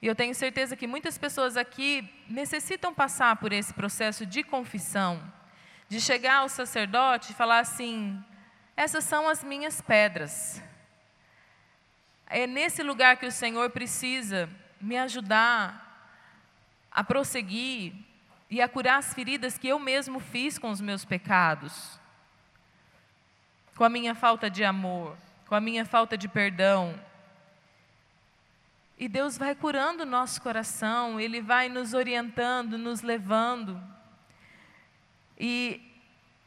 E 0.00 0.06
eu 0.06 0.14
tenho 0.14 0.34
certeza 0.34 0.76
que 0.76 0.86
muitas 0.86 1.16
pessoas 1.16 1.56
aqui 1.56 2.08
necessitam 2.28 2.92
passar 2.92 3.36
por 3.36 3.52
esse 3.52 3.72
processo 3.72 4.26
de 4.26 4.42
confissão, 4.42 5.22
de 5.88 6.00
chegar 6.00 6.38
ao 6.38 6.48
sacerdote 6.48 7.32
e 7.32 7.34
falar 7.34 7.60
assim: 7.60 8.22
essas 8.76 9.04
são 9.04 9.28
as 9.28 9.44
minhas 9.44 9.80
pedras. 9.80 10.62
É 12.26 12.46
nesse 12.46 12.82
lugar 12.82 13.16
que 13.16 13.26
o 13.26 13.32
Senhor 13.32 13.70
precisa 13.70 14.48
me 14.82 14.98
ajudar 14.98 15.90
a 16.90 17.02
prosseguir 17.02 17.94
e 18.50 18.60
a 18.60 18.68
curar 18.68 18.98
as 18.98 19.14
feridas 19.14 19.56
que 19.56 19.68
eu 19.68 19.78
mesmo 19.78 20.20
fiz 20.20 20.58
com 20.58 20.70
os 20.70 20.80
meus 20.80 21.04
pecados, 21.04 21.98
com 23.74 23.84
a 23.84 23.88
minha 23.88 24.14
falta 24.14 24.50
de 24.50 24.62
amor, 24.62 25.16
com 25.46 25.54
a 25.54 25.60
minha 25.60 25.86
falta 25.86 26.18
de 26.18 26.28
perdão. 26.28 26.94
E 28.98 29.08
Deus 29.08 29.38
vai 29.38 29.54
curando 29.54 30.02
o 30.02 30.06
nosso 30.06 30.42
coração, 30.42 31.18
Ele 31.18 31.40
vai 31.40 31.68
nos 31.68 31.94
orientando, 31.94 32.76
nos 32.76 33.00
levando. 33.00 33.82
E 35.38 35.80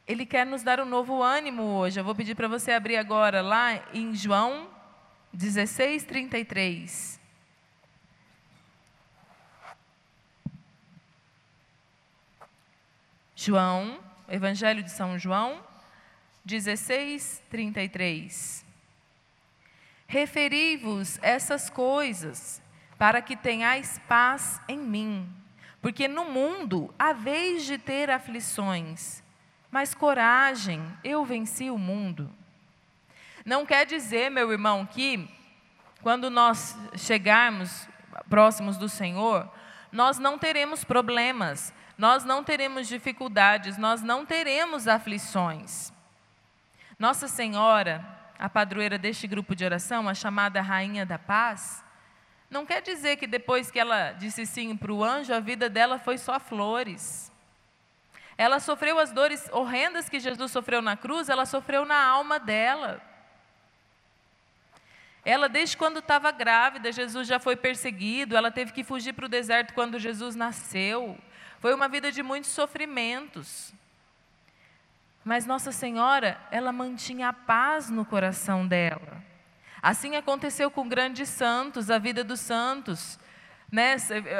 Ele 0.08 0.26
quer 0.26 0.46
nos 0.46 0.62
dar 0.62 0.80
um 0.80 0.86
novo 0.86 1.24
ânimo 1.24 1.64
hoje. 1.64 2.00
Eu 2.00 2.04
vou 2.04 2.14
pedir 2.14 2.36
para 2.36 2.48
você 2.48 2.72
abrir 2.72 2.98
agora 2.98 3.42
lá 3.42 3.84
em 3.94 4.14
João 4.14 4.70
16, 5.34 6.04
33. 6.06 7.25
João, 13.46 14.00
Evangelho 14.28 14.82
de 14.82 14.90
São 14.90 15.20
João, 15.20 15.62
16, 16.44 17.44
33. 17.48 18.66
Referi-vos 20.08 21.20
essas 21.22 21.70
coisas, 21.70 22.60
para 22.98 23.22
que 23.22 23.36
tenhais 23.36 24.02
paz 24.08 24.60
em 24.68 24.80
mim. 24.80 25.32
Porque 25.80 26.08
no 26.08 26.26
mundo 26.26 26.92
haveis 26.98 27.66
de 27.66 27.78
ter 27.78 28.10
aflições, 28.10 29.22
mas 29.70 29.94
coragem, 29.94 30.82
eu 31.04 31.24
venci 31.24 31.70
o 31.70 31.78
mundo. 31.78 32.32
Não 33.46 33.64
quer 33.64 33.86
dizer, 33.86 34.32
meu 34.32 34.52
irmão, 34.52 34.88
que 34.88 35.30
quando 36.02 36.32
nós 36.32 36.76
chegarmos 36.98 37.88
próximos 38.28 38.76
do 38.76 38.90
Senhor, 38.90 39.48
nós 39.92 40.18
não 40.18 40.40
teremos 40.40 40.84
problemas, 40.84 41.72
nós 41.98 42.24
não 42.24 42.44
teremos 42.44 42.88
dificuldades, 42.88 43.78
nós 43.78 44.02
não 44.02 44.26
teremos 44.26 44.88
aflições. 44.88 45.94
Nossa 47.00 47.28
Senhora, 47.28 48.06
a 48.38 48.50
padroeira 48.50 48.98
deste 48.98 49.28
grupo 49.28 49.56
de 49.56 49.64
oração, 49.64 50.08
a 50.10 50.14
chamada 50.14 50.62
Rainha 50.62 51.06
da 51.06 51.18
Paz, 51.18 51.84
não 52.50 52.66
quer 52.66 52.82
dizer 52.82 53.18
que 53.18 53.28
depois 53.28 53.72
que 53.72 53.80
ela 53.80 54.12
disse 54.12 54.46
sim 54.46 54.76
para 54.76 54.92
o 54.92 55.04
anjo, 55.04 55.34
a 55.34 55.40
vida 55.40 55.70
dela 55.70 55.98
foi 55.98 56.18
só 56.18 56.40
flores. 56.40 57.32
Ela 58.38 58.60
sofreu 58.60 59.00
as 59.00 59.12
dores 59.12 59.50
horrendas 59.52 60.10
que 60.10 60.20
Jesus 60.20 60.52
sofreu 60.52 60.82
na 60.82 60.98
cruz, 60.98 61.30
ela 61.30 61.46
sofreu 61.46 61.86
na 61.86 62.02
alma 62.06 62.38
dela. 62.38 63.02
Ela, 65.24 65.50
desde 65.50 65.76
quando 65.76 66.00
estava 66.00 66.32
grávida, 66.32 66.92
Jesus 66.92 67.28
já 67.28 67.40
foi 67.40 67.56
perseguido, 67.56 68.38
ela 68.38 68.52
teve 68.52 68.72
que 68.72 68.84
fugir 68.84 69.14
para 69.14 69.26
o 69.26 69.30
deserto 69.30 69.74
quando 69.74 69.98
Jesus 69.98 70.36
nasceu. 70.36 71.18
Foi 71.66 71.74
uma 71.74 71.88
vida 71.88 72.12
de 72.12 72.22
muitos 72.22 72.52
sofrimentos. 72.52 73.74
Mas 75.24 75.48
Nossa 75.48 75.72
Senhora, 75.72 76.40
ela 76.52 76.72
mantinha 76.72 77.30
a 77.30 77.34
paz 77.34 77.90
no 77.90 78.06
coração 78.06 78.68
dela. 78.68 79.24
Assim 79.82 80.16
aconteceu 80.16 80.70
com 80.70 80.88
grandes 80.88 81.28
santos, 81.28 81.90
a 81.90 81.98
vida 81.98 82.24
dos 82.24 82.40
santos. 82.40 83.18
Né? 83.72 83.94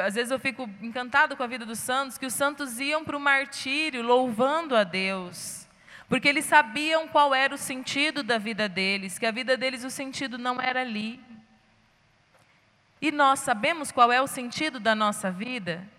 Às 0.06 0.14
vezes 0.14 0.30
eu 0.30 0.38
fico 0.38 0.70
encantado 0.80 1.36
com 1.36 1.42
a 1.42 1.48
vida 1.48 1.66
dos 1.66 1.80
santos, 1.80 2.16
que 2.16 2.26
os 2.26 2.32
santos 2.32 2.78
iam 2.78 3.04
para 3.04 3.16
o 3.16 3.20
martírio 3.20 4.04
louvando 4.04 4.76
a 4.76 4.84
Deus. 4.84 5.66
Porque 6.08 6.28
eles 6.28 6.44
sabiam 6.44 7.08
qual 7.08 7.34
era 7.34 7.52
o 7.52 7.58
sentido 7.58 8.22
da 8.22 8.38
vida 8.38 8.68
deles, 8.68 9.18
que 9.18 9.26
a 9.26 9.32
vida 9.32 9.56
deles, 9.56 9.82
o 9.82 9.90
sentido 9.90 10.38
não 10.38 10.60
era 10.60 10.82
ali. 10.82 11.20
E 13.02 13.10
nós 13.10 13.40
sabemos 13.40 13.90
qual 13.90 14.12
é 14.12 14.22
o 14.22 14.28
sentido 14.28 14.78
da 14.78 14.94
nossa 14.94 15.28
vida? 15.28 15.95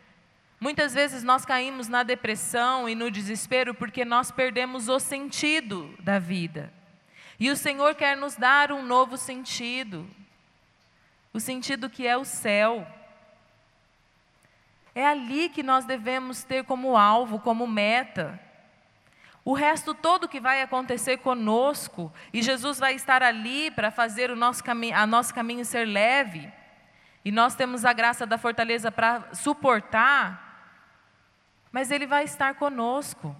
Muitas 0.59 0.93
vezes 0.93 1.23
nós 1.23 1.45
caímos 1.45 1.87
na 1.87 2.01
depressão 2.01 2.89
e 2.89 2.95
no 2.95 3.11
desespero 3.11 3.73
porque 3.73 4.03
nós 4.03 4.31
perdemos 4.31 4.89
o 4.89 4.99
sentido 4.99 5.93
da 5.99 6.17
vida. 6.17 6.73
E 7.39 7.51
o 7.51 7.55
Senhor 7.55 7.93
quer 7.93 8.17
nos 8.17 8.35
dar 8.35 8.71
um 8.71 8.81
novo 8.81 9.17
sentido. 9.17 10.09
O 11.31 11.39
sentido 11.39 11.89
que 11.89 12.07
é 12.07 12.17
o 12.17 12.25
céu. 12.25 12.87
É 14.95 15.05
ali 15.05 15.47
que 15.47 15.61
nós 15.61 15.85
devemos 15.85 16.43
ter 16.43 16.63
como 16.63 16.97
alvo, 16.97 17.39
como 17.39 17.67
meta. 17.67 18.39
O 19.45 19.53
resto 19.53 19.93
todo 19.93 20.27
que 20.27 20.39
vai 20.39 20.61
acontecer 20.61 21.17
conosco, 21.17 22.11
e 22.33 22.41
Jesus 22.41 22.79
vai 22.79 22.95
estar 22.95 23.23
ali 23.23 23.71
para 23.71 23.91
fazer 23.91 24.31
o 24.31 24.35
nosso 24.35 24.61
caminho, 24.63 24.97
a 24.97 25.05
nosso 25.07 25.33
caminho 25.33 25.63
ser 25.63 25.85
leve, 25.85 26.51
e 27.23 27.31
nós 27.31 27.55
temos 27.55 27.85
a 27.85 27.93
graça 27.93 28.25
da 28.25 28.37
fortaleza 28.37 28.91
para 28.91 29.33
suportar, 29.33 30.46
mas 31.71 31.91
Ele 31.91 32.05
vai 32.07 32.23
estar 32.23 32.55
conosco 32.55 33.35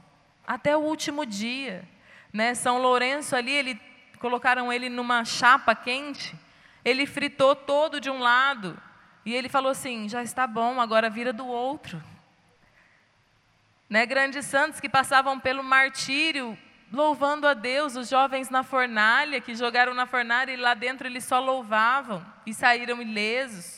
até 0.46 0.76
o 0.76 0.80
último 0.80 1.26
dia. 1.26 1.88
Né? 2.32 2.56
São 2.56 2.82
Lourenço 2.82 3.36
ali, 3.36 3.52
ele, 3.52 3.82
colocaram 4.20 4.72
ele 4.72 4.90
numa 4.90 5.26
chapa 5.26 5.76
quente, 5.76 6.36
ele 6.84 7.06
fritou 7.06 7.56
todo 7.56 8.00
de 8.00 8.10
um 8.10 8.20
lado, 8.20 8.80
e 9.26 9.34
ele 9.34 9.50
falou 9.50 9.72
assim: 9.72 10.08
já 10.08 10.24
está 10.24 10.48
bom, 10.48 10.80
agora 10.80 11.10
vira 11.10 11.34
do 11.34 11.46
outro. 11.46 12.02
Né? 13.90 14.06
Grandes 14.06 14.46
santos 14.46 14.80
que 14.80 14.88
passavam 14.88 15.40
pelo 15.40 15.64
martírio, 15.64 16.58
louvando 16.92 17.48
a 17.48 17.54
Deus, 17.54 17.96
os 17.96 18.10
jovens 18.10 18.50
na 18.50 18.64
fornalha, 18.64 19.42
que 19.42 19.56
jogaram 19.56 19.94
na 19.94 20.06
fornalha 20.06 20.52
e 20.52 20.58
lá 20.58 20.74
dentro 20.74 21.08
eles 21.08 21.26
só 21.26 21.40
louvavam 21.40 22.26
e 22.46 22.54
saíram 22.54 23.02
ilesos. 23.02 23.77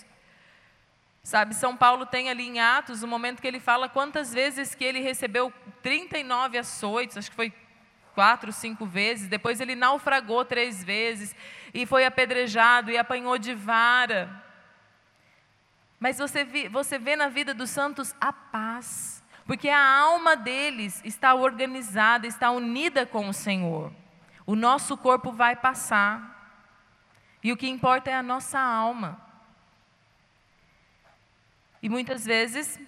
Sabe, 1.29 1.53
São 1.53 1.77
Paulo 1.77 2.07
tem 2.07 2.27
ali 2.27 2.47
em 2.47 2.59
Atos 2.59 3.03
o 3.03 3.05
um 3.05 3.07
momento 3.07 3.39
que 3.39 3.47
ele 3.47 3.59
fala 3.59 3.87
quantas 3.87 4.33
vezes 4.33 4.73
que 4.73 4.83
ele 4.83 4.99
recebeu 4.99 5.53
39 5.83 6.57
açoites, 6.57 7.17
acho 7.17 7.29
que 7.29 7.35
foi 7.35 7.53
quatro, 8.15 8.51
cinco 8.51 8.83
vezes, 8.83 9.27
depois 9.27 9.61
ele 9.61 9.75
naufragou 9.75 10.43
três 10.43 10.83
vezes, 10.83 11.35
e 11.71 11.85
foi 11.85 12.03
apedrejado 12.03 12.89
e 12.89 12.97
apanhou 12.97 13.37
de 13.37 13.53
vara. 13.53 14.43
Mas 15.99 16.17
você 16.17 16.43
você 16.67 16.97
vê 16.97 17.15
na 17.15 17.27
vida 17.27 17.53
dos 17.53 17.69
santos 17.69 18.15
a 18.19 18.33
paz, 18.33 19.23
porque 19.45 19.69
a 19.69 19.87
alma 19.99 20.35
deles 20.35 20.99
está 21.05 21.35
organizada, 21.35 22.25
está 22.25 22.49
unida 22.49 23.05
com 23.05 23.29
o 23.29 23.33
Senhor. 23.35 23.93
O 24.47 24.55
nosso 24.55 24.97
corpo 24.97 25.31
vai 25.31 25.55
passar, 25.55 26.57
e 27.43 27.51
o 27.51 27.57
que 27.57 27.69
importa 27.69 28.09
é 28.09 28.15
a 28.15 28.23
nossa 28.23 28.59
alma. 28.59 29.28
E 31.81 31.89
muitas 31.89 32.25
vezes 32.25 32.79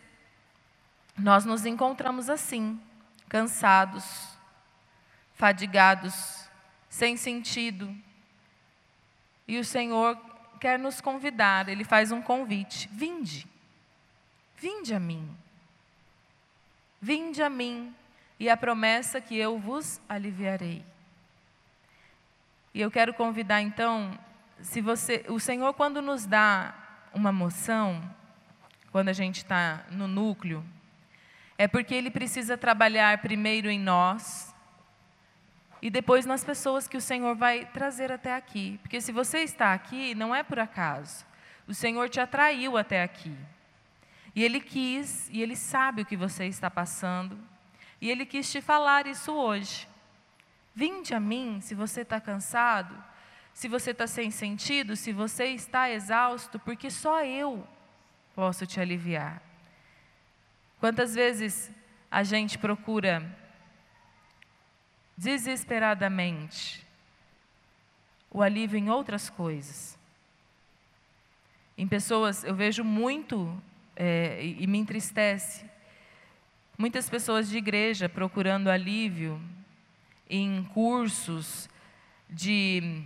nós 1.18 1.46
nos 1.46 1.66
encontramos 1.66 2.30
assim, 2.30 2.80
cansados, 3.30 4.38
fadigados, 5.36 6.50
sem 6.90 7.16
sentido. 7.16 7.96
E 9.48 9.58
o 9.58 9.66
Senhor 9.66 10.18
quer 10.60 10.78
nos 10.78 11.02
convidar, 11.02 11.70
Ele 11.70 11.84
faz 11.84 12.12
um 12.12 12.22
convite: 12.22 12.90
vinde, 12.92 13.48
vinde 14.58 14.94
a 14.94 15.00
mim. 15.00 15.38
Vinde 17.04 17.42
a 17.42 17.50
mim, 17.50 17.96
e 18.40 18.48
a 18.50 18.56
promessa 18.56 19.20
que 19.20 19.38
eu 19.38 19.58
vos 19.58 20.00
aliviarei. 20.08 20.86
E 22.74 22.82
eu 22.82 22.92
quero 22.92 23.14
convidar 23.14 23.62
então, 23.62 24.18
se 24.62 24.82
você, 24.82 25.26
o 25.28 25.40
Senhor 25.40 25.74
quando 25.74 26.02
nos 26.02 26.26
dá 26.26 26.74
uma 27.14 27.32
moção, 27.32 28.02
quando 28.92 29.10
a 29.10 29.14
gente 29.14 29.38
está 29.38 29.86
no 29.90 30.08
núcleo, 30.08 30.64
é 31.58 31.68
porque 31.68 31.94
Ele 31.94 32.12
precisa 32.12 32.58
trabalhar 32.58 33.18
primeiro 33.20 33.70
em 33.70 33.80
nós 33.80 34.54
e 35.82 35.90
depois 35.90 36.26
nas 36.26 36.44
pessoas 36.44 36.88
que 36.88 36.98
o 36.98 37.02
Senhor 37.02 37.36
vai 37.36 37.66
trazer 37.66 38.12
até 38.12 38.36
aqui. 38.36 38.80
Porque 38.82 39.02
se 39.02 39.12
você 39.12 39.40
está 39.40 39.74
aqui, 39.74 40.14
não 40.14 40.34
é 40.34 40.44
por 40.44 40.60
acaso. 40.60 41.26
O 41.68 41.74
Senhor 41.74 42.10
te 42.10 42.20
atraiu 42.20 42.78
até 42.78 43.02
aqui. 43.02 43.36
E 44.36 44.44
Ele 44.44 44.60
quis, 44.60 45.30
e 45.32 45.42
Ele 45.42 45.56
sabe 45.56 46.02
o 46.02 46.06
que 46.06 46.16
você 46.16 46.46
está 46.46 46.70
passando, 46.70 47.38
e 48.00 48.10
Ele 48.10 48.26
quis 48.26 48.52
te 48.52 48.62
falar 48.62 49.08
isso 49.08 49.32
hoje. 49.34 49.88
Vinde 50.74 51.14
a 51.14 51.20
mim 51.20 51.60
se 51.62 51.76
você 51.76 52.02
está 52.02 52.20
cansado, 52.20 52.96
se 53.54 53.68
você 53.68 53.92
está 53.92 54.08
sem 54.08 54.32
sentido, 54.32 54.96
se 54.96 55.12
você 55.12 55.48
está 55.48 55.90
exausto, 55.90 56.58
porque 56.60 56.90
só 56.90 57.24
eu 57.26 57.68
posso 58.36 58.66
te 58.66 58.80
aliviar. 58.80 59.42
Quantas 60.80 61.14
vezes 61.14 61.72
a 62.10 62.24
gente 62.24 62.58
procura 62.58 63.38
desesperadamente 65.16 66.86
o 68.32 68.42
alívio 68.42 68.80
em 68.80 68.90
outras 68.90 69.30
coisas? 69.30 69.98
Em 71.78 71.88
pessoas, 71.88 72.44
eu 72.44 72.56
vejo 72.56 72.84
muito 72.84 73.62
é, 73.96 74.44
e, 74.44 74.66
me 74.68 74.78
entristece, 74.78 75.66
muitas 76.78 77.10
pessoas 77.10 77.50
de 77.50 77.58
igreja 77.58 78.10
procurando 78.10 78.70
alívio 78.70 79.42
em 80.30 80.64
cursos 80.74 81.70
de 82.30 83.04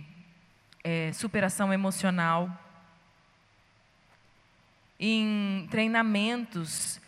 é, 0.82 1.12
superação 1.12 1.72
emocional, 1.72 2.50
em 4.98 5.66
treinamentos 5.70 7.00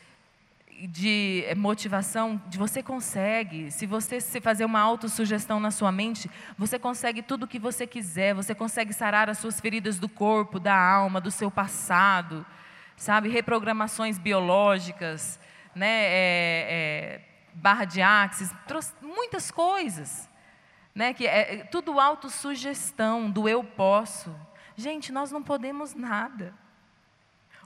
de 0.86 1.44
motivação, 1.56 2.40
de 2.46 2.56
você 2.56 2.82
consegue, 2.82 3.70
se 3.70 3.84
você 3.84 4.20
fazer 4.40 4.64
uma 4.64 4.80
autossugestão 4.80 5.58
na 5.58 5.70
sua 5.70 5.90
mente, 5.90 6.30
você 6.56 6.78
consegue 6.78 7.20
tudo 7.20 7.44
o 7.44 7.48
que 7.48 7.58
você 7.58 7.86
quiser, 7.86 8.34
você 8.34 8.54
consegue 8.54 8.92
sarar 8.92 9.28
as 9.28 9.38
suas 9.38 9.60
feridas 9.60 9.98
do 9.98 10.08
corpo, 10.08 10.60
da 10.60 10.78
alma, 10.78 11.20
do 11.20 11.30
seu 11.30 11.50
passado, 11.50 12.46
sabe? 12.96 13.28
Reprogramações 13.28 14.18
biológicas, 14.18 15.40
né? 15.74 16.04
É, 16.04 16.66
é, 16.70 17.20
barra 17.54 17.84
de 17.84 18.00
axis, 18.00 18.52
muitas 19.02 19.50
coisas, 19.50 20.28
né? 20.94 21.12
Que 21.12 21.26
é, 21.26 21.54
é 21.54 21.64
tudo 21.64 21.98
autossugestão 21.98 23.28
do 23.28 23.48
eu 23.48 23.64
posso. 23.64 24.32
Gente, 24.76 25.10
nós 25.10 25.32
não 25.32 25.42
podemos 25.42 25.92
nada. 25.92 26.54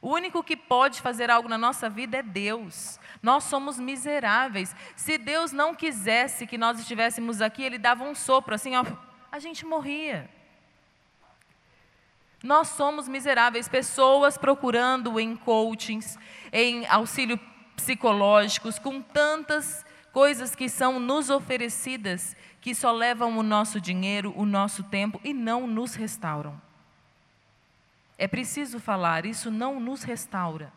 O 0.03 0.11
único 0.11 0.43
que 0.43 0.57
pode 0.57 1.01
fazer 1.01 1.31
algo 1.31 1.49
na 1.49 1.57
nossa 1.57 1.88
vida 1.88 2.17
é 2.19 2.23
Deus. 2.25 2.99
Nós 3.23 3.45
somos 3.45 3.79
miseráveis. 3.79 4.75
Se 4.97 5.17
Deus 5.17 5.53
não 5.53 5.77
quisesse 5.77 6.45
que 6.45 6.59
nós 6.59 6.81
estivéssemos 6.81 7.41
aqui, 7.41 7.62
Ele 7.62 7.79
dava 7.79 8.03
um 8.03 8.12
sopro 8.12 8.53
assim, 8.53 8.75
ó, 8.75 8.85
a 9.31 9.38
gente 9.38 9.65
morria. 9.65 10.29
Nós 12.43 12.67
somos 12.71 13.07
miseráveis, 13.07 13.69
pessoas 13.69 14.37
procurando 14.37 15.21
em 15.21 15.37
coachings, 15.37 16.19
em 16.53 16.85
auxílio 16.88 17.38
psicológicos, 17.77 18.81
com 18.81 19.01
tantas 19.01 19.87
coisas 20.12 20.57
que 20.57 20.69
são 20.69 20.99
nos 20.99 21.31
oferecidas, 21.31 22.37
que 22.61 22.75
só 22.75 22.91
levam 22.91 23.38
o 23.38 23.43
nosso 23.45 23.81
dinheiro, 23.81 24.35
o 24.37 24.45
nosso 24.45 24.83
tempo 24.83 25.21
e 25.23 25.33
não 25.33 25.69
nos 25.69 25.95
restauram. 25.95 26.61
É 28.23 28.29
preciso 28.29 28.79
falar, 28.79 29.27
isso 29.27 29.51
não 29.51 29.81
nos 29.81 30.05
restaura. 30.05 30.73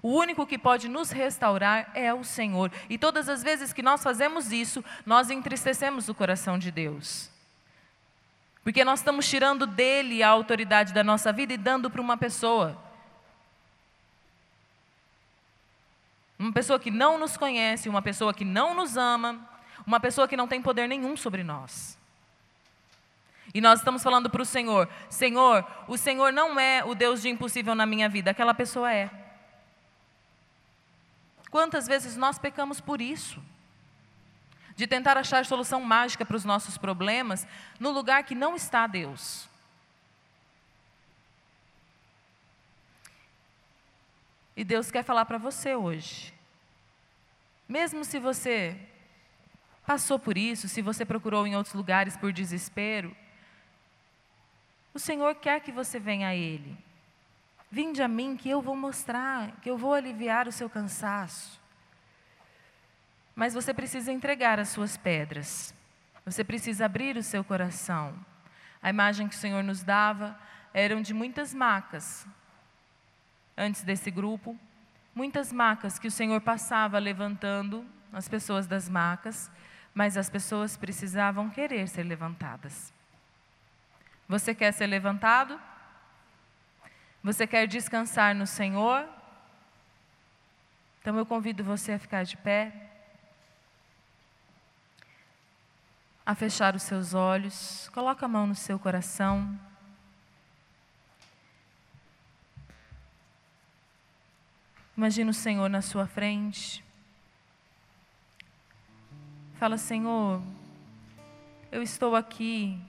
O 0.00 0.14
único 0.14 0.46
que 0.46 0.56
pode 0.56 0.88
nos 0.88 1.10
restaurar 1.10 1.90
é 1.92 2.14
o 2.14 2.24
Senhor. 2.24 2.72
E 2.88 2.96
todas 2.96 3.28
as 3.28 3.42
vezes 3.42 3.70
que 3.70 3.82
nós 3.82 4.02
fazemos 4.02 4.50
isso, 4.50 4.82
nós 5.04 5.28
entristecemos 5.28 6.08
o 6.08 6.14
coração 6.14 6.58
de 6.58 6.70
Deus. 6.70 7.30
Porque 8.64 8.82
nós 8.82 9.00
estamos 9.00 9.28
tirando 9.28 9.66
dele 9.66 10.22
a 10.22 10.30
autoridade 10.30 10.94
da 10.94 11.04
nossa 11.04 11.30
vida 11.34 11.52
e 11.52 11.58
dando 11.58 11.90
para 11.90 12.00
uma 12.00 12.16
pessoa. 12.16 12.82
Uma 16.38 16.50
pessoa 16.50 16.80
que 16.80 16.90
não 16.90 17.18
nos 17.18 17.36
conhece, 17.36 17.90
uma 17.90 18.00
pessoa 18.00 18.32
que 18.32 18.42
não 18.42 18.74
nos 18.74 18.96
ama, 18.96 19.46
uma 19.86 20.00
pessoa 20.00 20.26
que 20.26 20.34
não 20.34 20.48
tem 20.48 20.62
poder 20.62 20.88
nenhum 20.88 21.14
sobre 21.14 21.44
nós. 21.44 21.98
E 23.54 23.60
nós 23.60 23.80
estamos 23.80 24.02
falando 24.02 24.28
para 24.28 24.42
o 24.42 24.44
Senhor: 24.44 24.88
Senhor, 25.08 25.64
o 25.88 25.96
Senhor 25.96 26.32
não 26.32 26.58
é 26.58 26.84
o 26.84 26.94
Deus 26.94 27.22
de 27.22 27.28
impossível 27.28 27.74
na 27.74 27.86
minha 27.86 28.08
vida, 28.08 28.30
aquela 28.30 28.54
pessoa 28.54 28.92
é. 28.92 29.10
Quantas 31.50 31.86
vezes 31.86 32.16
nós 32.16 32.38
pecamos 32.38 32.80
por 32.80 33.00
isso? 33.00 33.42
De 34.74 34.86
tentar 34.86 35.16
achar 35.16 35.44
solução 35.46 35.80
mágica 35.80 36.24
para 36.24 36.36
os 36.36 36.44
nossos 36.44 36.76
problemas 36.76 37.46
no 37.80 37.90
lugar 37.90 38.24
que 38.24 38.34
não 38.34 38.54
está 38.54 38.86
Deus. 38.86 39.48
E 44.56 44.64
Deus 44.64 44.90
quer 44.90 45.02
falar 45.02 45.24
para 45.26 45.38
você 45.38 45.74
hoje. 45.74 46.32
Mesmo 47.68 48.04
se 48.04 48.18
você 48.18 48.78
passou 49.86 50.18
por 50.18 50.36
isso, 50.36 50.68
se 50.68 50.80
você 50.80 51.04
procurou 51.04 51.46
em 51.46 51.56
outros 51.56 51.74
lugares 51.74 52.16
por 52.16 52.32
desespero, 52.32 53.14
o 54.96 54.98
Senhor 54.98 55.34
quer 55.34 55.60
que 55.60 55.70
você 55.70 56.00
venha 56.00 56.28
a 56.28 56.34
Ele. 56.34 56.76
Vinde 57.70 58.02
a 58.02 58.08
mim 58.08 58.36
que 58.36 58.48
eu 58.48 58.62
vou 58.62 58.74
mostrar, 58.74 59.52
que 59.60 59.70
eu 59.70 59.76
vou 59.76 59.92
aliviar 59.92 60.48
o 60.48 60.52
seu 60.52 60.70
cansaço. 60.70 61.60
Mas 63.34 63.52
você 63.52 63.74
precisa 63.74 64.10
entregar 64.10 64.58
as 64.58 64.70
suas 64.70 64.96
pedras. 64.96 65.74
Você 66.24 66.42
precisa 66.42 66.86
abrir 66.86 67.16
o 67.18 67.22
seu 67.22 67.44
coração. 67.44 68.14
A 68.82 68.88
imagem 68.88 69.28
que 69.28 69.34
o 69.34 69.38
Senhor 69.38 69.62
nos 69.62 69.82
dava 69.82 70.38
eram 70.72 71.02
de 71.02 71.12
muitas 71.12 71.52
macas. 71.52 72.26
Antes 73.54 73.82
desse 73.82 74.10
grupo, 74.10 74.58
muitas 75.14 75.52
macas 75.52 75.98
que 75.98 76.08
o 76.08 76.10
Senhor 76.10 76.40
passava 76.40 76.98
levantando 76.98 77.84
as 78.12 78.28
pessoas 78.28 78.66
das 78.66 78.88
macas, 78.88 79.50
mas 79.92 80.16
as 80.16 80.30
pessoas 80.30 80.74
precisavam 80.74 81.50
querer 81.50 81.86
ser 81.86 82.04
levantadas. 82.04 82.95
Você 84.28 84.54
quer 84.54 84.72
ser 84.72 84.86
levantado? 84.86 85.60
Você 87.22 87.46
quer 87.46 87.66
descansar 87.66 88.34
no 88.34 88.46
Senhor? 88.46 89.08
Então 91.00 91.16
eu 91.16 91.24
convido 91.24 91.62
você 91.62 91.92
a 91.92 91.98
ficar 91.98 92.24
de 92.24 92.36
pé, 92.36 92.72
a 96.24 96.34
fechar 96.34 96.74
os 96.74 96.82
seus 96.82 97.14
olhos, 97.14 97.88
coloca 97.94 98.26
a 98.26 98.28
mão 98.28 98.48
no 98.48 98.54
seu 98.56 98.76
coração. 98.76 99.56
Imagina 104.96 105.30
o 105.30 105.34
Senhor 105.34 105.68
na 105.68 105.82
sua 105.82 106.08
frente. 106.08 106.84
Fala, 109.58 109.78
Senhor, 109.78 110.42
eu 111.70 111.82
estou 111.82 112.16
aqui 112.16 112.80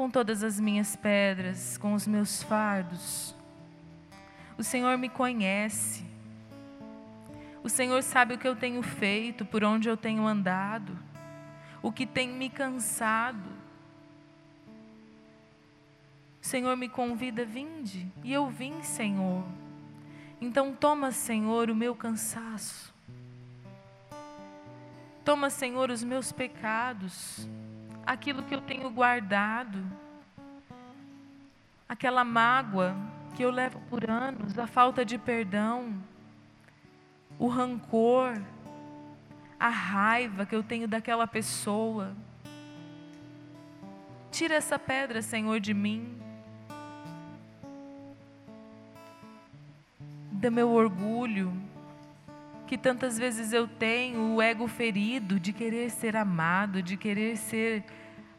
com 0.00 0.08
todas 0.08 0.42
as 0.42 0.58
minhas 0.58 0.96
pedras, 0.96 1.76
com 1.76 1.92
os 1.92 2.06
meus 2.06 2.42
fardos. 2.42 3.34
O 4.56 4.62
Senhor 4.64 4.96
me 4.96 5.10
conhece. 5.10 6.06
O 7.62 7.68
Senhor 7.68 8.02
sabe 8.02 8.32
o 8.32 8.38
que 8.38 8.48
eu 8.48 8.56
tenho 8.56 8.82
feito, 8.82 9.44
por 9.44 9.62
onde 9.62 9.90
eu 9.90 9.98
tenho 9.98 10.26
andado. 10.26 10.98
o 11.82 11.92
que 11.92 12.06
tem 12.06 12.30
me 12.30 12.48
cansado. 12.48 13.50
O 16.42 16.46
Senhor 16.46 16.74
me 16.78 16.88
convida, 16.88 17.44
vinde, 17.44 18.10
e 18.24 18.32
eu 18.32 18.48
vim, 18.48 18.82
Senhor. 18.82 19.44
Então 20.40 20.72
toma, 20.72 21.12
Senhor, 21.12 21.68
o 21.68 21.74
meu 21.74 21.94
cansaço. 21.94 22.94
Toma, 25.26 25.50
Senhor, 25.50 25.90
os 25.90 26.02
meus 26.02 26.32
pecados, 26.32 27.46
aquilo 28.10 28.42
que 28.42 28.52
eu 28.52 28.60
tenho 28.60 28.90
guardado, 28.90 29.78
aquela 31.88 32.24
mágoa 32.24 32.96
que 33.36 33.44
eu 33.44 33.52
levo 33.52 33.78
por 33.88 34.10
anos, 34.10 34.58
a 34.58 34.66
falta 34.66 35.04
de 35.04 35.16
perdão, 35.16 35.94
o 37.38 37.46
rancor, 37.46 38.42
a 39.60 39.68
raiva 39.68 40.44
que 40.44 40.56
eu 40.56 40.62
tenho 40.62 40.88
daquela 40.88 41.24
pessoa. 41.24 42.16
Tira 44.32 44.56
essa 44.56 44.76
pedra, 44.76 45.22
Senhor, 45.22 45.60
de 45.60 45.72
mim. 45.72 46.18
Do 50.32 50.50
meu 50.50 50.70
orgulho, 50.70 51.52
que 52.66 52.76
tantas 52.76 53.16
vezes 53.16 53.52
eu 53.52 53.68
tenho, 53.68 54.34
o 54.34 54.42
ego 54.42 54.66
ferido 54.66 55.38
de 55.38 55.52
querer 55.52 55.90
ser 55.90 56.16
amado, 56.16 56.82
de 56.82 56.96
querer 56.96 57.36
ser 57.36 57.84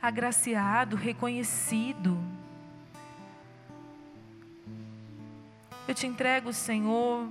agraciado, 0.01 0.95
reconhecido. 0.95 2.17
Eu 5.87 5.93
te 5.93 6.07
entrego, 6.07 6.51
Senhor, 6.51 7.27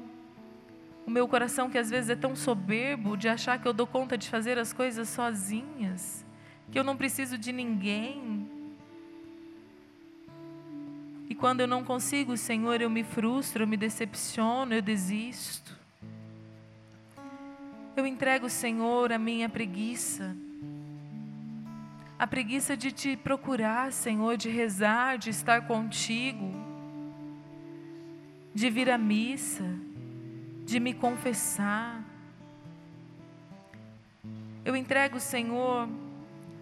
o 1.07 1.11
meu 1.11 1.27
coração 1.27 1.69
que 1.69 1.79
às 1.79 1.91
vezes 1.91 2.11
é 2.11 2.17
tão 2.17 2.37
soberbo 2.37 3.17
de 3.17 3.29
achar 3.29 3.59
que 3.59 3.67
eu 3.67 3.73
dou 3.73 3.87
conta 3.87 4.17
de 4.17 4.29
fazer 4.29 4.59
as 4.59 4.73
coisas 4.73 5.09
sozinhas, 5.09 6.25
que 6.71 6.79
eu 6.79 6.85
não 6.85 6.97
preciso 6.97 7.37
de 7.37 7.53
ninguém. 7.53 8.49
E 11.29 11.35
quando 11.35 11.61
eu 11.61 11.67
não 11.67 11.83
consigo, 11.83 12.37
Senhor, 12.37 12.81
eu 12.81 12.91
me 12.91 13.03
frustro, 13.03 13.65
eu 13.65 13.67
me 13.67 13.77
decepciono, 13.77 14.75
eu 14.75 14.83
desisto. 14.83 15.77
Eu 17.97 18.07
entrego, 18.07 18.49
Senhor, 18.49 19.13
a 19.13 19.19
minha 19.19 19.49
preguiça. 19.49 20.37
A 22.21 22.27
preguiça 22.27 22.77
de 22.77 22.93
te 22.93 23.17
procurar, 23.17 23.91
Senhor, 23.93 24.37
de 24.37 24.51
rezar, 24.51 25.17
de 25.17 25.31
estar 25.31 25.67
contigo, 25.67 26.53
de 28.55 28.69
vir 28.69 28.91
à 28.91 28.99
missa 28.99 29.65
de 30.67 30.79
me 30.79 30.93
confessar. 30.93 32.05
Eu 34.65 34.77
entrego, 34.77 35.19
Senhor, 35.19 35.89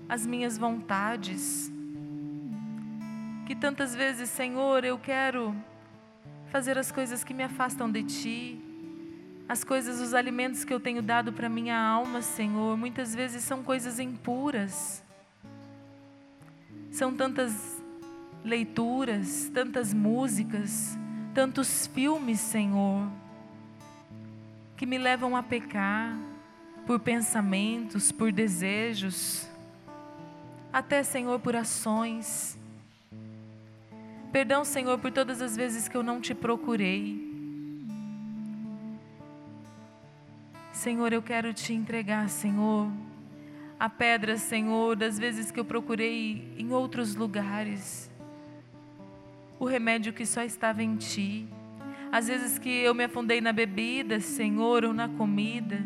as 0.09 0.25
minhas 0.25 0.57
vontades. 0.57 1.73
Que 3.44 3.57
tantas 3.57 3.97
vezes, 3.97 4.31
Senhor, 4.31 4.85
eu 4.85 4.97
quero 4.97 5.55
fazer 6.51 6.79
as 6.79 6.92
coisas 6.92 7.25
que 7.25 7.35
me 7.35 7.42
afastam 7.42 7.90
de 7.90 8.05
Ti. 8.05 8.64
As 9.49 9.64
coisas, 9.64 10.01
os 10.01 10.14
alimentos 10.14 10.64
que 10.64 10.73
eu 10.73 10.79
tenho 10.79 11.03
dado 11.03 11.33
para 11.33 11.49
minha 11.49 11.77
alma, 11.77 12.23
Senhor, 12.23 12.79
muitas 12.79 13.12
vezes 13.12 13.42
são 13.42 13.62
coisas 13.62 13.99
impuras. 13.99 15.05
São 16.90 17.14
tantas 17.14 17.83
leituras, 18.44 19.51
tantas 19.53 19.92
músicas, 19.92 20.96
tantos 21.35 21.87
filmes, 21.87 22.40
Senhor 22.40 23.09
que 24.79 24.87
me 24.87 24.96
levam 24.96 25.37
a 25.37 25.42
pecar 25.42 26.16
por 26.87 27.01
pensamentos, 27.01 28.12
por 28.12 28.31
desejos, 28.31 29.48
até, 30.72 31.03
Senhor, 31.03 31.40
por 31.40 31.57
ações. 31.57 32.57
Perdão, 34.31 34.64
Senhor, 34.64 34.96
por 34.98 35.11
todas 35.11 35.42
as 35.42 35.57
vezes 35.57 35.88
que 35.88 35.96
eu 35.96 36.03
não 36.03 36.20
te 36.20 36.33
procurei. 36.33 37.27
Senhor, 40.72 41.12
eu 41.12 41.22
quero 41.22 41.53
te 41.53 41.72
entregar, 41.72 42.29
Senhor, 42.29 42.88
a 43.79 43.88
pedra, 43.88 44.37
Senhor, 44.37 44.97
das 44.97 45.19
vezes 45.19 45.51
que 45.53 45.61
eu 45.61 45.64
procurei 45.64 46.53
em 46.59 46.73
outros 46.73 47.14
lugares, 47.14 48.11
o 49.59 49.64
remédio 49.64 50.12
que 50.12 50.27
só 50.27 50.43
estava 50.43 50.83
em 50.83 50.97
Ti. 50.97 51.47
Às 52.11 52.27
vezes 52.27 52.59
que 52.59 52.69
eu 52.69 52.95
me 52.95 53.05
afundei 53.05 53.41
na 53.41 53.53
bebida, 53.53 54.19
Senhor, 54.19 54.85
ou 54.85 54.93
na 54.93 55.09
comida. 55.09 55.81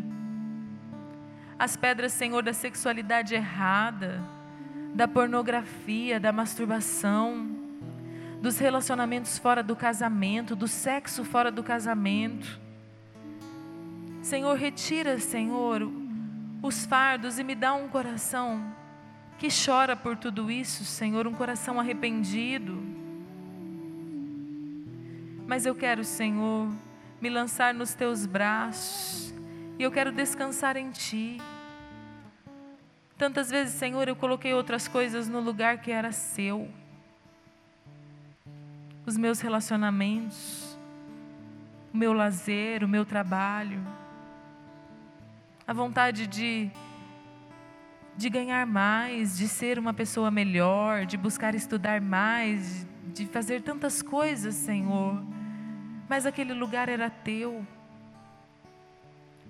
As 1.59 1.77
pedras, 1.77 2.13
Senhor, 2.13 2.43
da 2.43 2.53
sexualidade 2.53 3.35
errada, 3.35 4.23
da 4.95 5.07
pornografia, 5.07 6.19
da 6.19 6.33
masturbação, 6.33 7.51
dos 8.41 8.59
relacionamentos 8.59 9.39
fora 9.39 9.63
do 9.63 9.77
casamento, 9.77 10.57
do 10.57 10.67
sexo 10.67 11.25
fora 11.25 11.51
do 11.51 11.63
casamento. 11.63 12.61
Senhor, 14.23 14.55
retira, 14.57 15.19
Senhor, 15.19 15.91
os 16.63 16.87
fardos 16.87 17.39
e 17.39 17.45
me 17.45 17.55
dá 17.55 17.75
um 17.75 17.89
coração 17.89 18.75
que 19.39 19.49
chora 19.49 19.97
por 19.97 20.17
tudo 20.17 20.51
isso, 20.51 20.85
Senhor, 20.85 21.27
um 21.27 21.35
coração 21.35 21.81
arrependido 21.81 22.93
mas 25.53 25.67
eu 25.67 25.75
quero, 25.75 26.03
Senhor, 26.03 26.67
me 27.21 27.29
lançar 27.29 27.75
nos 27.75 27.93
teus 27.93 28.25
braços 28.25 29.35
e 29.79 29.83
eu 29.83 29.91
quero 29.91 30.11
descansar 30.11 30.79
em 30.79 30.91
Ti. 30.91 31.43
Tantas 33.19 33.51
vezes, 33.51 33.75
Senhor, 33.75 34.09
eu 34.09 34.17
coloquei 34.17 34.55
outras 34.55 34.89
coisas 34.89 35.29
no 35.29 35.41
lugar 35.41 35.83
que 35.83 35.93
era 35.93 36.11
seu. 36.11 36.71
Os 39.05 39.19
meus 39.19 39.41
relacionamentos, 39.41 40.75
o 41.93 41.99
meu 41.99 42.15
lazer, 42.15 42.83
o 42.83 42.89
meu 42.89 43.05
trabalho, 43.05 43.87
a 45.67 45.73
vontade 45.73 46.27
de 46.27 46.71
de 48.17 48.29
ganhar 48.29 48.67
mais, 48.67 49.39
de 49.39 49.49
ser 49.49 49.79
uma 49.79 49.95
pessoa 49.95 50.31
melhor, 50.31 51.07
de 51.07 51.17
buscar 51.17 51.55
estudar 51.55 52.01
mais, 52.01 52.87
de 53.13 53.27
fazer 53.27 53.63
tantas 53.63 54.03
coisas, 54.03 54.55
Senhor, 54.55 55.23
mas 56.09 56.27
aquele 56.27 56.53
lugar 56.53 56.89
era 56.89 57.09
teu. 57.09 57.67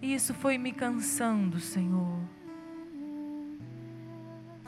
E 0.01 0.15
isso 0.15 0.33
foi 0.35 0.59
me 0.59 0.73
cansando, 0.73 1.61
Senhor. 1.61 2.19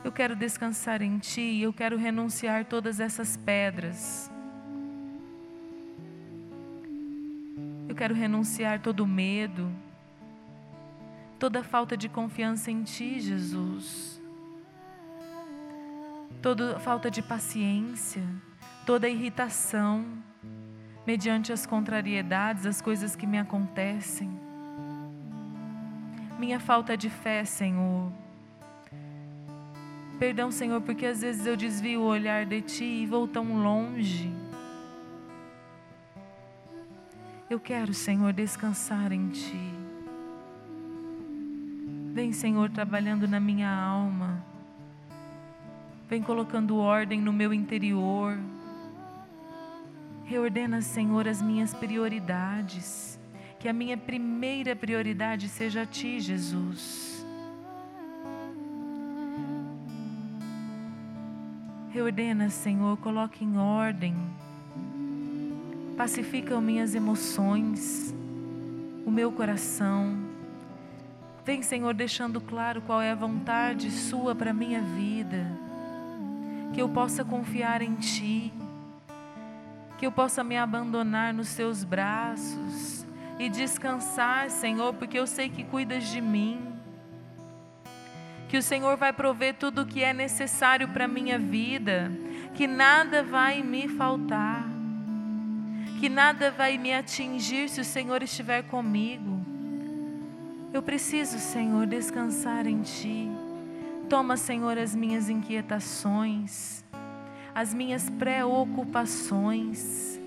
Eu 0.03 0.11
quero 0.11 0.35
descansar 0.35 1.01
em 1.01 1.17
Ti, 1.17 1.61
eu 1.61 1.73
quero 1.73 1.97
renunciar 1.97 2.65
todas 2.65 2.99
essas 2.99 3.35
pedras. 3.35 4.31
Eu 7.89 7.95
quero 7.95 8.13
renunciar 8.13 8.81
todo 8.81 9.01
o 9.01 9.07
medo, 9.07 9.71
toda 11.45 11.63
falta 11.63 11.95
de 11.95 12.09
confiança 12.09 12.71
em 12.71 12.81
Ti, 12.83 13.19
Jesus. 13.19 14.21
Toda 16.41 16.79
falta 16.79 17.09
de 17.11 17.21
paciência 17.21 18.23
toda 18.85 19.09
irritação, 19.09 20.05
mediante 21.05 21.51
as 21.51 21.65
contrariedades, 21.65 22.65
as 22.65 22.81
coisas 22.81 23.15
que 23.15 23.25
me 23.25 23.39
acontecem. 23.39 24.29
Minha 26.37 26.59
falta 26.59 26.95
de 26.95 27.09
fé, 27.09 27.43
Senhor. 27.43 28.11
Perdão, 30.19 30.51
Senhor, 30.51 30.81
porque 30.81 31.05
às 31.05 31.21
vezes 31.21 31.45
eu 31.45 31.57
desvio 31.57 32.01
o 32.01 32.05
olhar 32.05 32.45
de 32.45 32.61
Ti 32.61 32.83
e 32.83 33.05
vou 33.07 33.27
tão 33.27 33.61
longe. 33.61 34.31
Eu 37.49 37.59
quero, 37.59 37.93
Senhor, 37.93 38.31
descansar 38.33 39.11
em 39.11 39.29
Ti. 39.29 39.84
Vem, 42.15 42.31
Senhor, 42.31 42.69
trabalhando 42.69 43.27
na 43.27 43.41
minha 43.41 43.69
alma. 43.69 44.41
Vem 46.07 46.21
colocando 46.21 46.77
ordem 46.77 47.19
no 47.19 47.33
meu 47.33 47.53
interior. 47.53 48.37
Reordena, 50.23 50.81
Senhor, 50.81 51.27
as 51.27 51.41
minhas 51.41 51.73
prioridades. 51.73 53.19
Que 53.59 53.67
a 53.67 53.73
minha 53.73 53.97
primeira 53.97 54.77
prioridade 54.77 55.49
seja 55.49 55.81
a 55.81 55.85
Ti, 55.85 56.21
Jesus. 56.21 57.27
Reordena, 61.91 62.49
Senhor, 62.49 62.95
coloque 62.95 63.43
em 63.43 63.57
ordem. 63.57 64.15
Pacifica 65.97 66.61
minhas 66.61 66.95
emoções, 66.95 68.15
o 69.05 69.11
meu 69.11 69.33
coração. 69.33 70.24
Vem, 71.45 71.61
Senhor, 71.61 71.93
deixando 71.93 72.41
claro 72.41 72.81
qual 72.81 73.01
é 73.01 73.11
a 73.11 73.15
vontade 73.15 73.91
Sua 73.91 74.35
para 74.35 74.51
a 74.51 74.53
minha 74.53 74.81
vida. 74.81 75.45
Que 76.73 76.81
eu 76.81 76.89
possa 76.89 77.23
confiar 77.23 77.81
em 77.81 77.95
Ti 77.95 78.51
que 79.97 80.05
eu 80.05 80.11
possa 80.11 80.43
me 80.43 80.57
abandonar 80.57 81.33
nos 81.33 81.47
Seus 81.47 81.83
braços 81.83 83.05
e 83.39 83.49
descansar, 83.49 84.49
Senhor, 84.49 84.93
porque 84.93 85.17
eu 85.17 85.27
sei 85.27 85.49
que 85.49 85.63
cuidas 85.63 86.07
de 86.07 86.21
mim. 86.21 86.61
que 88.47 88.57
o 88.57 88.61
Senhor 88.61 88.95
vai 88.95 89.11
prover 89.11 89.55
tudo 89.55 89.81
o 89.81 89.85
que 89.85 90.03
é 90.03 90.13
necessário 90.13 90.87
para 90.89 91.05
a 91.05 91.07
minha 91.07 91.37
vida, 91.37 92.11
que 92.53 92.67
nada 92.67 93.23
vai 93.23 93.63
me 93.63 93.87
faltar, 93.87 94.63
que 95.99 96.07
nada 96.07 96.51
vai 96.51 96.77
me 96.77 96.93
atingir 96.93 97.67
se 97.67 97.81
o 97.81 97.83
Senhor 97.83 98.21
estiver 98.21 98.61
comigo. 98.63 99.43
Eu 100.75 100.83
preciso, 100.83 101.39
Senhor, 101.39 101.87
descansar 101.87 102.67
em 102.67 102.81
Ti. 102.81 103.31
Toma, 104.09 104.35
Senhor, 104.35 104.77
as 104.77 104.93
minhas 104.93 105.29
inquietações, 105.29 106.83
as 107.55 107.73
minhas 107.73 108.09
preocupações, 108.09 110.19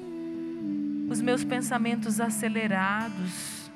os 1.10 1.20
meus 1.20 1.44
pensamentos 1.44 2.18
acelerados, 2.18 3.70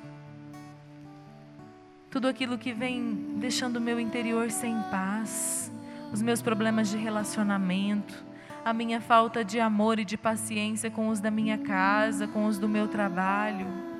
tudo 2.09 2.27
aquilo 2.27 2.57
que 2.57 2.73
vem 2.73 3.37
deixando 3.37 3.77
o 3.77 3.81
meu 3.81 3.99
interior 3.99 4.49
sem 4.49 4.73
paz, 4.89 5.71
os 6.11 6.23
meus 6.23 6.41
problemas 6.41 6.89
de 6.89 6.97
relacionamento, 6.97 8.25
a 8.65 8.73
minha 8.73 8.99
falta 8.99 9.45
de 9.45 9.59
amor 9.59 9.99
e 9.99 10.05
de 10.05 10.17
paciência 10.17 10.89
com 10.89 11.09
os 11.09 11.19
da 11.19 11.29
minha 11.29 11.59
casa, 11.59 12.27
com 12.27 12.47
os 12.47 12.57
do 12.57 12.67
meu 12.67 12.87
trabalho. 12.87 13.92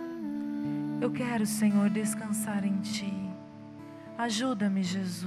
Eu 1.04 1.12
quero, 1.12 1.46
Senhor, 1.46 1.90
descansar 1.90 2.64
em 2.64 2.78
Ti. 2.78 3.14
Ajuda-me, 4.18 4.82
Jesus. 4.82 5.26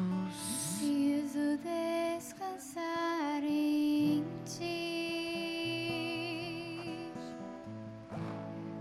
Preciso 0.79 1.59
descansar 2.17 3.45
em 3.45 4.25
ti. 4.47 5.12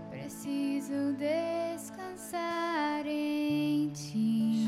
Preciso 0.08 1.12
descansar 1.18 3.06
em 3.06 3.90
ti. 3.90 4.64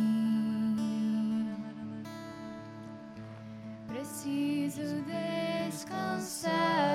Preciso 3.87 5.03
descansar 5.07 6.88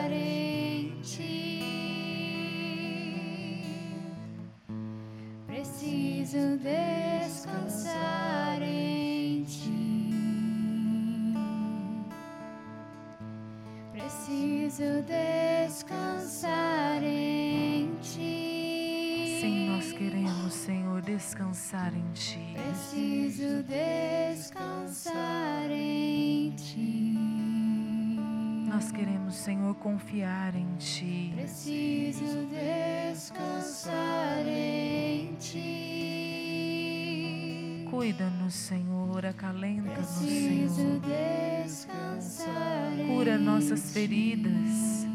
Preciso 6.34 6.58
descansar 6.58 8.60
em 8.64 9.44
ti. 9.44 10.10
Preciso 13.92 15.04
descansar 15.68 17.04
em 17.04 17.92
ti. 18.02 19.38
Sim, 19.42 19.70
nós 19.70 19.92
queremos, 19.92 20.54
Senhor, 20.56 21.04
descansar 21.04 21.96
em 21.96 22.12
Ti. 22.14 22.56
Preciso 22.56 23.62
descansar 24.34 25.70
em 25.70 26.50
ti. 26.56 27.23
Nós 28.74 28.92
queremos, 28.92 29.36
Senhor, 29.36 29.76
confiar 29.76 30.56
em 30.56 30.76
Ti. 30.78 31.32
Preciso 31.36 32.48
descansar 32.48 34.48
em 34.48 35.36
ti. 35.36 36.66
Cuida-nos, 37.88 38.56
Senhor, 38.56 39.24
acalenta-nos, 39.28 40.08
Senhor. 40.08 41.00
Cura 43.06 43.38
nossas 43.38 43.94
feridas, 43.94 45.06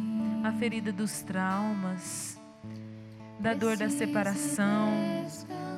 a 0.44 0.52
ferida 0.52 0.92
dos 0.92 1.22
traumas, 1.22 2.40
da 3.40 3.54
dor 3.54 3.76
da 3.76 3.90
separação, 3.90 4.92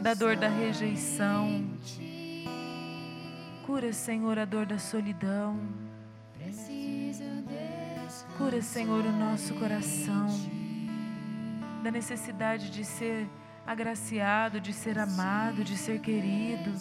da 0.03 0.13
dor 0.13 0.37
da 0.37 0.51
rejeição. 0.51 1.65
Cura, 3.65 3.91
Senhor, 3.95 4.39
a 4.39 4.45
dor 4.45 4.67
da 4.67 4.79
solidão. 4.79 5.59
Preciso. 6.37 6.80
Cura, 8.41 8.63
Senhor, 8.63 9.05
o 9.05 9.13
nosso 9.13 9.55
coração, 9.57 10.27
da 11.85 11.91
necessidade 11.91 12.71
de 12.71 12.87
ser 12.87 13.29
agraciado, 13.67 14.59
de 14.59 14.73
ser 14.73 14.99
amado, 14.99 15.63
de 15.63 15.77
ser 15.77 16.01
querido. 16.01 16.73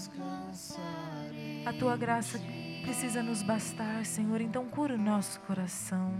A 1.65 1.73
tua 1.73 1.97
graça 1.97 2.39
precisa 2.81 3.21
nos 3.21 3.43
bastar, 3.43 4.05
Senhor, 4.05 4.39
então 4.39 4.69
cura 4.69 4.95
o 4.95 4.97
nosso 4.97 5.41
coração. 5.41 6.17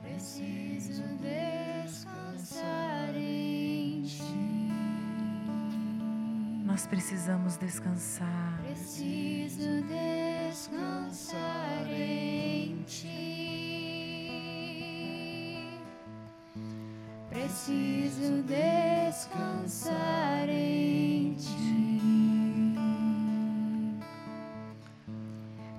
Preciso 0.00 1.02
descansar 1.84 3.14
em 3.14 4.04
ti. 4.04 4.70
Nós 6.64 6.86
precisamos 6.86 7.58
descansar. 7.58 8.58
Preciso 8.64 9.82
descansar 10.48 11.86
em 11.90 12.82
ti. 12.84 13.81
Preciso 17.42 18.44
descansar 18.44 19.90
em 20.48 21.34
ti. 21.34 22.00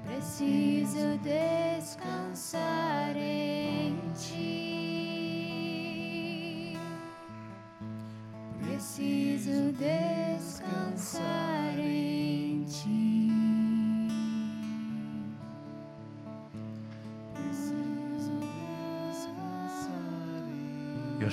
Preciso 0.05 1.17
descansar 1.23 3.15
em 3.15 3.97
ti. 4.13 5.23
Preciso 8.59 9.71
descansar 9.71 11.52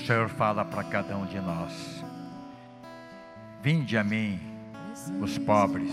Senhor 0.07 0.29
fala 0.29 0.65
para 0.65 0.85
cada 0.85 1.17
um 1.17 1.27
de 1.27 1.41
nós: 1.41 2.05
Vinde 3.63 3.97
a 3.97 4.05
mim, 4.05 4.41
os 5.21 5.39
pobres, 5.39 5.93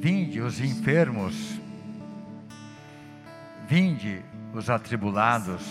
vinde 0.00 0.40
os 0.40 0.60
enfermos, 0.60 1.60
vinde 3.66 4.22
os 4.52 4.68
atribulados, 4.68 5.62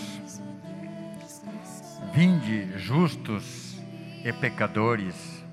vinde 2.12 2.78
justos 2.78 3.78
e 4.24 4.32
pecadores, 4.32 5.44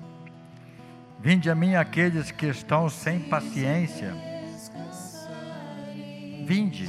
vinde 1.20 1.50
a 1.50 1.54
mim 1.54 1.74
aqueles 1.74 2.30
que 2.30 2.46
estão 2.46 2.88
sem 2.88 3.20
paciência, 3.20 4.14
vinde, 6.44 6.88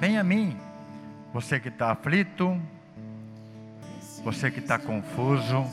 vem 0.00 0.18
a 0.18 0.24
mim, 0.24 0.56
você 1.32 1.60
que 1.60 1.68
está 1.68 1.92
aflito, 1.92 2.60
você 4.28 4.50
que 4.50 4.58
está 4.58 4.78
confuso, 4.78 5.64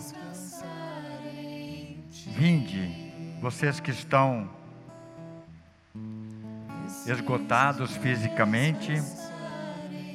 vinde, 2.27 3.11
vocês 3.41 3.81
que 3.81 3.91
estão 3.91 4.49
esgotados 7.05 7.97
fisicamente 7.97 8.93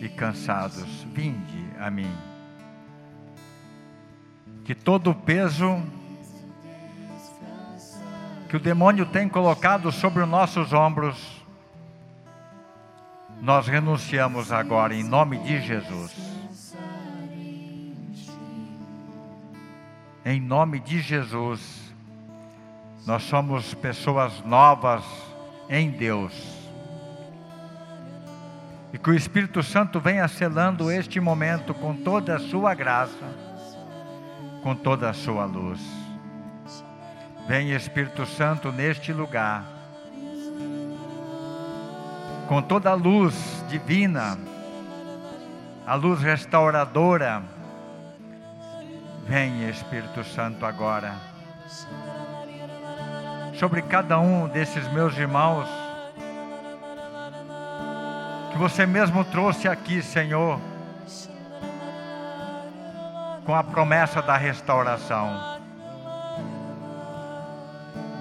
e 0.01 0.09
cansados, 0.09 1.05
vinde 1.13 1.67
a 1.79 1.91
mim. 1.91 2.11
Que 4.65 4.75
todo 4.75 5.11
o 5.11 5.15
peso 5.15 5.79
que 8.49 8.57
o 8.57 8.61
demônio 8.61 9.05
tem 9.05 9.29
colocado 9.29 9.93
sobre 9.93 10.23
os 10.23 10.29
nossos 10.31 10.73
ombros, 10.73 11.45
nós 13.43 13.69
renunciamos 13.69 14.51
agora 14.51 14.95
em 14.95 15.05
nome 15.05 15.37
de 15.41 15.61
Jesus. 15.61 16.31
Em 20.25 20.39
nome 20.39 20.79
de 20.79 21.01
Jesus, 21.01 21.95
nós 23.07 23.23
somos 23.23 23.73
pessoas 23.73 24.43
novas 24.45 25.03
em 25.69 25.91
Deus. 25.91 26.33
E 28.93 28.99
que 28.99 29.09
o 29.09 29.15
Espírito 29.15 29.63
Santo 29.63 29.99
venha 29.99 30.29
selando 30.29 30.91
este 30.91 31.19
momento 31.21 31.73
com 31.73 31.95
toda 31.95 32.37
a 32.37 32.39
sua 32.39 32.75
graça, 32.75 33.25
com 34.63 34.75
toda 34.75 35.09
a 35.09 35.15
sua 35.15 35.47
luz. 35.47 35.81
Vem 37.49 37.71
Espírito 37.73 38.27
Santo 38.27 38.71
neste 38.71 39.15
lugar, 39.15 39.65
com 42.47 42.61
toda 42.61 42.91
a 42.91 42.95
luz 42.95 43.65
divina, 43.71 44.37
a 45.87 45.95
luz 45.95 46.21
restauradora. 46.21 47.60
Vem 49.27 49.69
Espírito 49.69 50.25
Santo 50.25 50.67
agora 50.67 51.15
sobre 53.59 53.83
cada 53.83 54.19
um 54.19 54.49
desses 54.49 54.91
meus 54.93 55.17
irmãos 55.19 55.69
que 58.51 58.59
você 58.59 58.87
mesmo 58.87 59.25
trouxe 59.25 59.69
aqui, 59.69 60.03
Senhor, 60.03 60.59
com 63.45 63.55
a 63.55 63.63
promessa 63.63 64.21
da 64.21 64.37
restauração. 64.37 65.61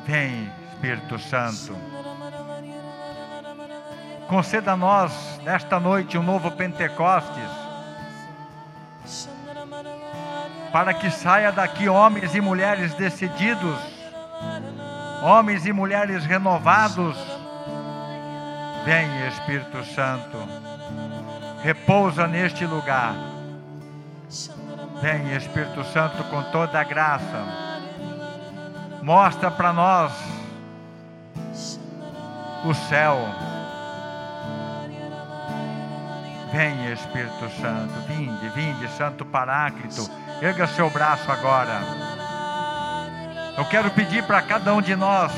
Vem, 0.05 0.51
Espírito 0.73 1.17
Santo. 1.17 1.75
Conceda 4.27 4.73
a 4.73 4.77
nós, 4.77 5.39
nesta 5.43 5.79
noite, 5.79 6.17
um 6.17 6.23
novo 6.23 6.51
Pentecostes, 6.51 7.49
para 10.71 10.93
que 10.93 11.09
saia 11.09 11.51
daqui 11.51 11.89
homens 11.89 12.35
e 12.35 12.41
mulheres 12.41 12.93
decididos, 12.93 13.79
homens 15.21 15.65
e 15.65 15.73
mulheres 15.73 16.25
renovados. 16.25 17.17
Vem, 18.85 19.27
Espírito 19.27 19.83
Santo, 19.83 20.37
repousa 21.61 22.27
neste 22.27 22.65
lugar. 22.65 23.13
Vem, 25.01 25.35
Espírito 25.35 25.83
Santo, 25.85 26.23
com 26.25 26.43
toda 26.51 26.79
a 26.79 26.83
graça. 26.83 27.43
Mostra 29.01 29.49
para 29.49 29.73
nós 29.73 30.13
o 32.65 32.73
céu. 32.73 33.17
Vem, 36.51 36.91
Espírito 36.91 37.49
Santo, 37.61 37.93
vinde, 38.07 38.49
vinde, 38.49 38.87
Santo 38.97 39.23
Paráclito, 39.23 40.09
erga 40.41 40.67
seu 40.67 40.89
braço 40.89 41.31
agora. 41.31 41.81
Eu 43.57 43.65
quero 43.65 43.91
pedir 43.91 44.23
para 44.23 44.41
cada 44.41 44.73
um 44.73 44.81
de 44.81 44.95
nós 44.95 45.31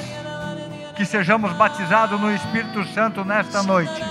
que 0.96 1.06
sejamos 1.06 1.52
batizados 1.54 2.20
no 2.20 2.34
Espírito 2.34 2.86
Santo 2.86 3.26
nesta 3.26 3.64
noite. 3.64 4.04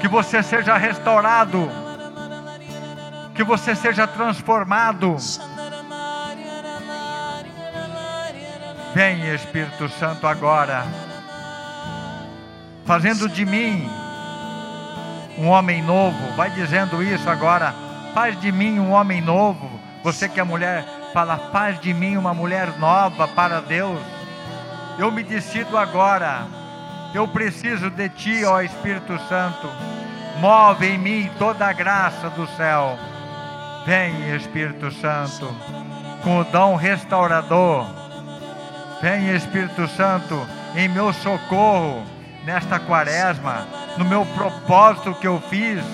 Que 0.00 0.08
você 0.08 0.42
seja 0.42 0.76
restaurado, 0.76 1.70
que 3.34 3.44
você 3.44 3.74
seja 3.74 4.06
transformado. 4.06 5.16
Vem, 8.94 9.34
Espírito 9.34 9.90
Santo, 9.90 10.26
agora, 10.26 10.86
fazendo 12.86 13.28
de 13.28 13.44
mim 13.44 13.90
um 15.36 15.48
homem 15.48 15.82
novo. 15.82 16.34
Vai 16.34 16.50
dizendo 16.50 17.02
isso 17.02 17.28
agora. 17.28 17.85
Faz 18.16 18.40
de 18.40 18.50
mim 18.50 18.78
um 18.78 18.92
homem 18.92 19.20
novo. 19.20 19.68
Você 20.02 20.26
que 20.26 20.40
é 20.40 20.42
mulher, 20.42 20.86
fala: 21.12 21.36
faz 21.52 21.78
de 21.78 21.92
mim 21.92 22.16
uma 22.16 22.32
mulher 22.32 22.78
nova 22.78 23.28
para 23.28 23.60
Deus. 23.60 24.00
Eu 24.98 25.12
me 25.12 25.22
decido 25.22 25.76
agora. 25.76 26.46
Eu 27.12 27.28
preciso 27.28 27.90
de 27.90 28.08
Ti, 28.08 28.42
ó 28.46 28.62
Espírito 28.62 29.18
Santo. 29.28 29.68
Move 30.38 30.86
em 30.86 30.96
mim 30.96 31.30
toda 31.38 31.66
a 31.66 31.74
graça 31.74 32.30
do 32.30 32.46
céu. 32.56 32.98
Vem, 33.84 34.34
Espírito 34.34 34.90
Santo, 34.92 35.54
com 36.24 36.38
o 36.38 36.44
dom 36.44 36.74
restaurador. 36.74 37.84
Vem, 39.02 39.28
Espírito 39.36 39.86
Santo, 39.88 40.40
em 40.74 40.88
meu 40.88 41.12
socorro 41.12 42.02
nesta 42.46 42.80
quaresma, 42.80 43.66
no 43.98 44.06
meu 44.06 44.24
propósito 44.24 45.14
que 45.16 45.26
eu 45.26 45.38
fiz, 45.50 45.84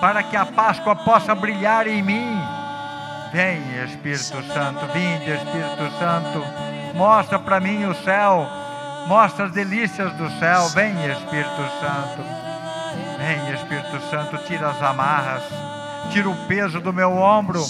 para 0.00 0.22
que 0.22 0.36
a 0.36 0.46
Páscoa 0.46 0.94
possa 0.94 1.34
brilhar 1.34 1.86
em 1.86 2.02
mim. 2.02 2.40
Vem, 3.32 3.60
Espírito 3.84 4.42
Santo, 4.52 4.86
vinde, 4.92 5.30
Espírito 5.30 5.98
Santo, 5.98 6.42
mostra 6.94 7.38
para 7.38 7.60
mim 7.60 7.84
o 7.84 7.94
céu, 7.94 8.46
mostra 9.06 9.46
as 9.46 9.52
delícias 9.52 10.12
do 10.14 10.30
céu. 10.38 10.68
Vem, 10.68 10.94
Espírito 11.10 11.68
Santo, 11.80 12.22
vem, 13.18 13.54
Espírito 13.54 14.00
Santo, 14.10 14.38
tira 14.46 14.68
as 14.68 14.82
amarras, 14.82 15.42
tira 16.10 16.28
o 16.28 16.36
peso 16.46 16.80
do 16.80 16.92
meu 16.92 17.16
ombro. 17.16 17.62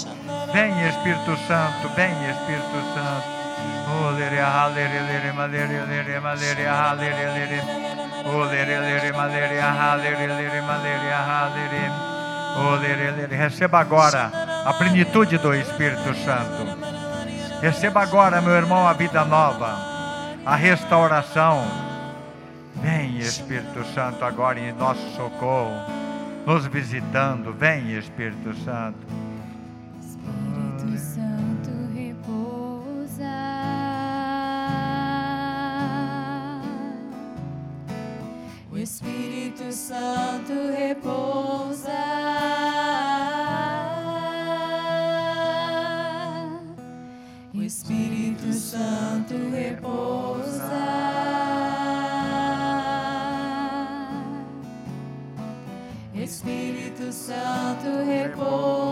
Vem, 0.53 0.87
Espírito 0.89 1.37
Santo, 1.47 1.89
vem, 1.97 2.13
Espírito 2.31 2.95
Santo. 2.95 3.37
Oh, 3.89 4.13
Oh. 12.59 13.35
Receba 13.35 13.81
agora 13.81 14.31
a 14.65 14.73
plenitude 14.73 15.39
do 15.39 15.55
Espírito 15.55 16.15
Santo. 16.25 16.87
Receba 17.61 18.03
agora, 18.03 18.41
meu 18.41 18.55
irmão, 18.55 18.87
a 18.87 18.93
vida 18.93 19.25
nova, 19.25 19.77
a 20.45 20.57
restauração. 20.57 21.65
Vem, 22.83 23.19
Espírito 23.19 23.85
Santo, 23.95 24.25
agora 24.25 24.61
em 24.61 24.73
nosso 24.73 25.09
socorro, 25.17 25.73
nos 26.47 26.67
visitando. 26.67 27.53
Vem, 27.53 27.97
Espírito 27.97 28.55
Santo. 28.65 28.99
Espírito 30.01 30.99
Santo 30.99 31.71
repousa. 31.95 32.47
Espírito 38.75 39.73
Santo 39.73 40.53
repousa. 40.77 41.76
Espírito 56.27 57.13
Santo 57.13 58.05
repousa. 58.05 58.86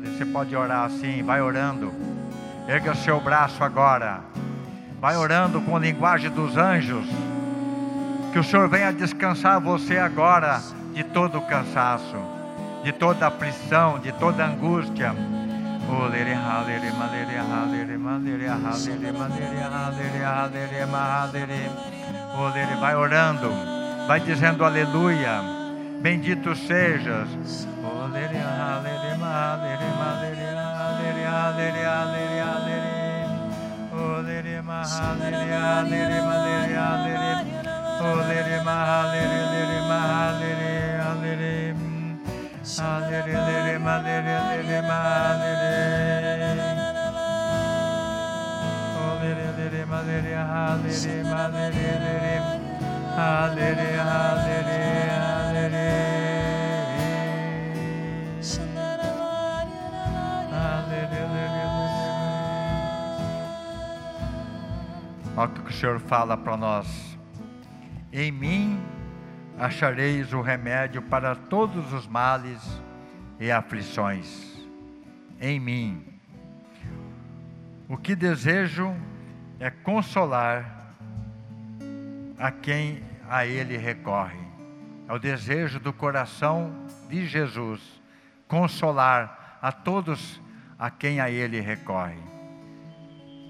Você 0.00 0.24
pode 0.24 0.54
orar 0.56 0.84
assim, 0.86 1.22
vai 1.22 1.40
orando. 1.40 1.92
Erga 2.66 2.94
seu 2.94 3.20
braço 3.20 3.62
agora. 3.62 4.20
Vai 5.00 5.16
orando 5.16 5.60
com 5.60 5.76
a 5.76 5.80
linguagem 5.80 6.30
dos 6.30 6.56
anjos. 6.56 7.04
Que 8.32 8.38
o 8.38 8.44
Senhor 8.44 8.68
venha 8.68 8.92
descansar 8.92 9.60
você 9.60 9.98
agora 9.98 10.60
de 10.94 11.04
todo 11.04 11.38
o 11.38 11.42
cansaço, 11.42 12.16
de 12.82 12.92
toda 12.92 13.26
aflição, 13.26 13.98
de 13.98 14.12
toda 14.12 14.46
angústia. 14.46 15.14
Vai 22.80 22.94
orando, 22.96 23.50
vai 24.06 24.20
dizendo 24.20 24.64
aleluia. 24.64 25.51
Bendito 26.00 26.54
sejas. 26.54 27.68
Oh, 27.84 28.08
lere, 28.08 28.38
ha, 28.38 28.82
Olha 65.34 65.48
o 65.48 65.52
que 65.64 65.70
o 65.70 65.72
Senhor 65.72 65.98
fala 65.98 66.36
para 66.36 66.56
nós. 66.58 67.18
Em 68.12 68.30
mim 68.30 68.78
achareis 69.58 70.34
o 70.34 70.42
remédio 70.42 71.00
para 71.00 71.34
todos 71.34 71.90
os 71.94 72.06
males 72.06 72.60
e 73.40 73.50
aflições. 73.50 74.68
Em 75.40 75.58
mim. 75.58 76.04
O 77.88 77.96
que 77.96 78.14
desejo 78.14 78.94
é 79.58 79.70
consolar 79.70 80.94
a 82.38 82.50
quem 82.50 83.02
a 83.28 83.46
Ele 83.46 83.78
recorre. 83.78 84.40
É 85.08 85.12
o 85.14 85.18
desejo 85.18 85.80
do 85.80 85.92
coração 85.92 86.74
de 87.08 87.26
Jesus 87.26 88.02
consolar 88.46 89.58
a 89.62 89.72
todos 89.72 90.40
a 90.78 90.90
quem 90.90 91.20
a 91.20 91.30
Ele 91.30 91.58
recorre. 91.60 92.20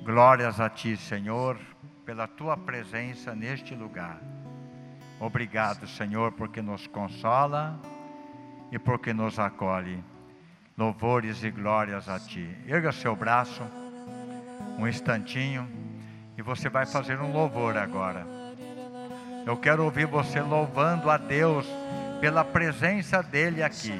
Glórias 0.05 0.61
a 0.61 0.69
Ti, 0.69 0.97
Senhor, 0.97 1.57
pela 2.05 2.27
Tua 2.27 2.57
presença 2.57 3.35
neste 3.35 3.75
lugar. 3.75 4.21
Obrigado, 5.21 5.87
Senhor, 5.87 6.33
porque 6.33 6.61
nos 6.61 6.87
consola 6.87 7.81
e 8.71 8.79
porque 8.79 9.13
nos 9.13 9.39
acolhe. 9.39 10.03
Louvores 10.77 11.45
e 11.45 11.51
glórias 11.51 12.09
a 12.09 12.19
Ti. 12.19 12.57
Erga 12.67 12.91
seu 12.91 13.15
braço 13.15 13.63
um 14.79 14.89
instantinho 14.89 15.69
e 16.37 16.43
você 16.43 16.69
vai 16.69 16.87
fazer 16.87 17.21
um 17.21 17.33
louvor 17.33 17.77
agora. 17.77 18.27
Eu 19.47 19.57
quero 19.57 19.85
ouvir 19.85 20.07
você 20.07 20.41
louvando 20.41 21.11
a 21.11 21.17
Deus 21.17 21.67
pela 22.21 22.45
presença 22.45 23.23
dEle 23.23 23.63
aqui. 23.63 23.93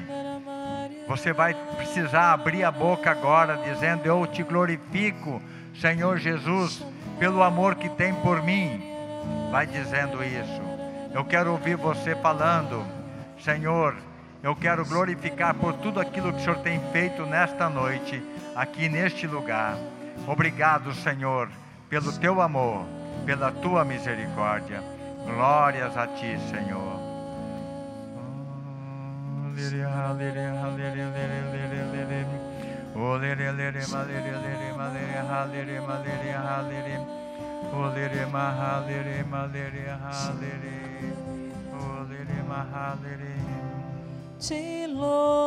Você 1.07 1.33
vai 1.33 1.53
precisar 1.75 2.31
abrir 2.31 2.63
a 2.63 2.71
boca 2.71 3.11
agora, 3.11 3.57
dizendo: 3.57 4.05
Eu 4.05 4.25
te 4.25 4.41
glorifico, 4.41 5.41
Senhor 5.75 6.17
Jesus, 6.17 6.83
pelo 7.19 7.43
amor 7.43 7.75
que 7.75 7.89
tem 7.89 8.13
por 8.15 8.41
mim. 8.43 8.81
Vai 9.51 9.65
dizendo 9.67 10.23
isso. 10.23 10.61
Eu 11.13 11.23
quero 11.23 11.51
ouvir 11.51 11.75
você 11.75 12.15
falando: 12.15 12.83
Senhor, 13.39 13.95
eu 14.41 14.55
quero 14.55 14.85
glorificar 14.85 15.53
por 15.53 15.73
tudo 15.75 15.99
aquilo 15.99 16.33
que 16.33 16.39
o 16.39 16.43
Senhor 16.43 16.59
tem 16.59 16.79
feito 16.91 17.25
nesta 17.25 17.69
noite, 17.69 18.21
aqui 18.55 18.89
neste 18.89 19.27
lugar. 19.27 19.77
Obrigado, 20.27 20.93
Senhor, 20.93 21.49
pelo 21.89 22.11
teu 22.13 22.41
amor, 22.41 22.85
pela 23.25 23.51
tua 23.51 23.85
misericórdia. 23.85 24.83
Glórias 25.25 25.95
a 25.97 26.07
ti, 26.07 26.37
Senhor. 26.49 26.93
Te 44.43 44.87
louvarei. 44.87 45.39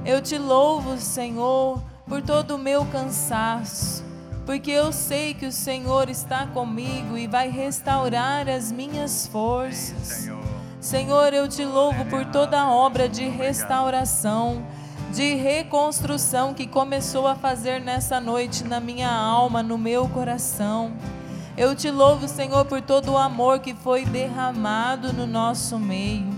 Eu 0.03 0.19
te 0.19 0.35
louvo, 0.35 0.97
Senhor, 0.97 1.79
por 2.07 2.23
todo 2.23 2.55
o 2.55 2.57
meu 2.57 2.83
cansaço, 2.85 4.03
porque 4.47 4.71
eu 4.71 4.91
sei 4.91 5.35
que 5.35 5.45
o 5.45 5.51
Senhor 5.51 6.09
está 6.09 6.47
comigo 6.47 7.15
e 7.15 7.27
vai 7.27 7.47
restaurar 7.47 8.49
as 8.49 8.71
minhas 8.71 9.27
forças. 9.27 10.07
Senhor. 10.07 10.43
Senhor, 10.79 11.33
eu 11.35 11.47
te 11.47 11.63
louvo 11.63 12.03
por 12.05 12.25
toda 12.25 12.59
a 12.59 12.71
obra 12.71 13.07
de 13.07 13.29
restauração, 13.29 14.65
de 15.11 15.35
reconstrução 15.35 16.53
que 16.53 16.65
começou 16.65 17.27
a 17.27 17.35
fazer 17.35 17.81
nessa 17.81 18.21
noite 18.21 18.63
na 18.63 18.79
minha 18.79 19.11
alma, 19.11 19.61
no 19.61 19.77
meu 19.77 20.07
coração. 20.07 20.93
Eu 21.57 21.75
te 21.75 21.91
louvo, 21.91 22.29
Senhor, 22.29 22.63
por 22.63 22.81
todo 22.81 23.11
o 23.11 23.17
amor 23.17 23.59
que 23.59 23.73
foi 23.73 24.05
derramado 24.05 25.11
no 25.11 25.27
nosso 25.27 25.77
meio. 25.77 26.29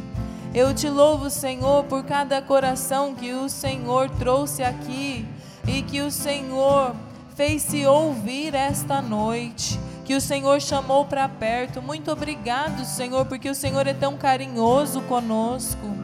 Eu 0.56 0.74
te 0.74 0.90
louvo, 0.90 1.30
Senhor, 1.30 1.84
por 1.84 2.04
cada 2.04 2.42
coração 2.42 3.14
que 3.14 3.32
o 3.32 3.48
Senhor 3.48 4.10
trouxe 4.10 4.64
aqui 4.64 5.24
e 5.68 5.84
que 5.84 6.02
o 6.02 6.10
Senhor 6.10 6.96
fez-se 7.36 7.86
ouvir 7.86 8.56
esta 8.56 9.02
noite, 9.04 9.80
que 10.04 10.16
o 10.16 10.22
Senhor 10.22 10.60
chamou 10.60 11.06
para 11.06 11.30
perto. 11.30 11.80
Muito 11.80 12.12
obrigado, 12.12 12.86
Senhor, 12.86 13.26
porque 13.26 13.50
o 13.50 13.56
Senhor 13.56 13.86
é 13.86 13.94
tão 13.94 14.18
carinhoso 14.18 15.02
conosco, 15.02 16.03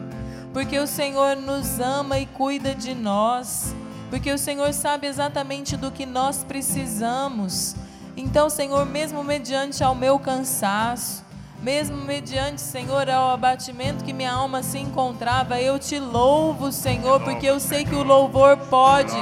porque 0.54 0.78
o 0.80 0.88
Senhor 0.88 1.36
nos 1.36 1.80
ama 1.80 2.20
e 2.20 2.26
cuida 2.26 2.74
de 2.74 2.96
nós, 2.96 3.76
porque 4.10 4.32
o 4.32 4.38
Senhor 4.38 4.74
sabe 4.74 5.08
exatamente 5.08 5.78
do 5.78 5.92
que 5.92 6.06
nós 6.06 6.44
precisamos. 6.44 7.76
Então, 8.18 8.50
Senhor, 8.50 8.86
mesmo 8.86 9.24
mediante 9.24 9.84
ao 9.84 9.94
meu 9.94 10.18
cansaço, 10.20 11.24
mesmo 11.62 11.98
mediante, 11.98 12.62
Senhor, 12.62 13.10
ao 13.10 13.32
abatimento 13.32 14.04
que 14.04 14.14
minha 14.14 14.32
alma 14.32 14.64
se 14.64 14.80
encontrava, 14.80 15.60
eu 15.60 15.78
te 15.78 16.00
louvo, 16.00 16.72
Senhor, 16.72 17.20
porque 17.20 17.46
eu 17.46 17.60
sei 17.60 17.84
que 17.84 17.96
o 17.96 18.04
louvor 18.04 18.56
pode 18.56 19.16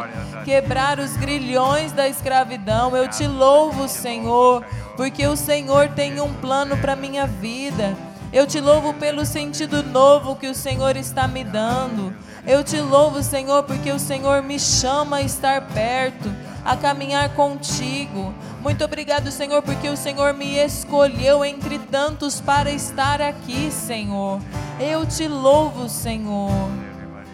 quebrar 0.45 0.99
os 0.99 1.17
grilhões 1.17 1.91
da 1.91 2.07
escravidão. 2.07 2.95
Eu 2.95 3.07
te 3.09 3.25
louvo, 3.25 3.87
Senhor, 3.87 4.63
porque 4.95 5.25
o 5.25 5.35
Senhor 5.35 5.89
tem 5.89 6.21
um 6.21 6.31
plano 6.35 6.77
para 6.77 6.95
minha 6.95 7.25
vida. 7.25 7.97
Eu 8.37 8.45
te 8.45 8.61
louvo 8.61 8.93
pelo 8.93 9.25
sentido 9.25 9.81
novo 9.81 10.35
que 10.35 10.45
o 10.45 10.53
Senhor 10.53 10.95
está 10.95 11.27
me 11.27 11.43
dando. 11.43 12.13
Eu 12.45 12.63
te 12.63 12.79
louvo, 12.79 13.23
Senhor, 13.23 13.63
porque 13.63 13.91
o 13.91 13.97
Senhor 13.97 14.43
me 14.43 14.59
chama 14.59 15.17
a 15.17 15.21
estar 15.23 15.59
perto, 15.69 16.31
a 16.63 16.77
caminhar 16.77 17.33
contigo. 17.33 18.31
Muito 18.61 18.85
obrigado, 18.85 19.31
Senhor, 19.31 19.63
porque 19.63 19.89
o 19.89 19.97
Senhor 19.97 20.35
me 20.35 20.55
escolheu 20.55 21.43
entre 21.43 21.79
tantos 21.79 22.39
para 22.39 22.69
estar 22.69 23.23
aqui, 23.23 23.71
Senhor. 23.71 24.39
Eu 24.79 25.03
te 25.03 25.27
louvo, 25.27 25.89
Senhor. 25.89 26.69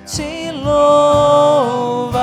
Te 0.05 0.53
louvarei. 0.53 2.13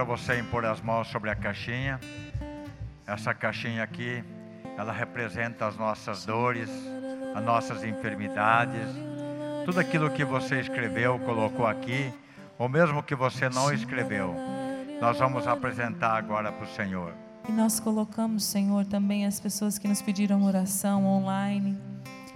Para 0.00 0.16
você 0.16 0.40
impor 0.40 0.64
as 0.64 0.80
mãos 0.80 1.08
sobre 1.08 1.28
a 1.28 1.34
caixinha. 1.34 2.00
Essa 3.06 3.34
caixinha 3.34 3.82
aqui, 3.82 4.24
ela 4.78 4.94
representa 4.94 5.66
as 5.66 5.76
nossas 5.76 6.24
dores, 6.24 6.70
as 7.34 7.44
nossas 7.44 7.84
enfermidades, 7.84 8.88
tudo 9.66 9.78
aquilo 9.78 10.08
que 10.08 10.24
você 10.24 10.58
escreveu, 10.58 11.18
colocou 11.18 11.66
aqui, 11.66 12.10
ou 12.58 12.66
mesmo 12.66 13.02
que 13.02 13.14
você 13.14 13.50
não 13.50 13.70
escreveu, 13.74 14.34
nós 15.02 15.18
vamos 15.18 15.46
apresentar 15.46 16.16
agora 16.16 16.50
para 16.50 16.64
o 16.64 16.68
Senhor. 16.68 17.12
E 17.46 17.52
nós 17.52 17.78
colocamos, 17.78 18.42
Senhor, 18.44 18.86
também 18.86 19.26
as 19.26 19.38
pessoas 19.38 19.78
que 19.78 19.86
nos 19.86 20.00
pediram 20.00 20.44
oração 20.44 21.04
online. 21.04 21.76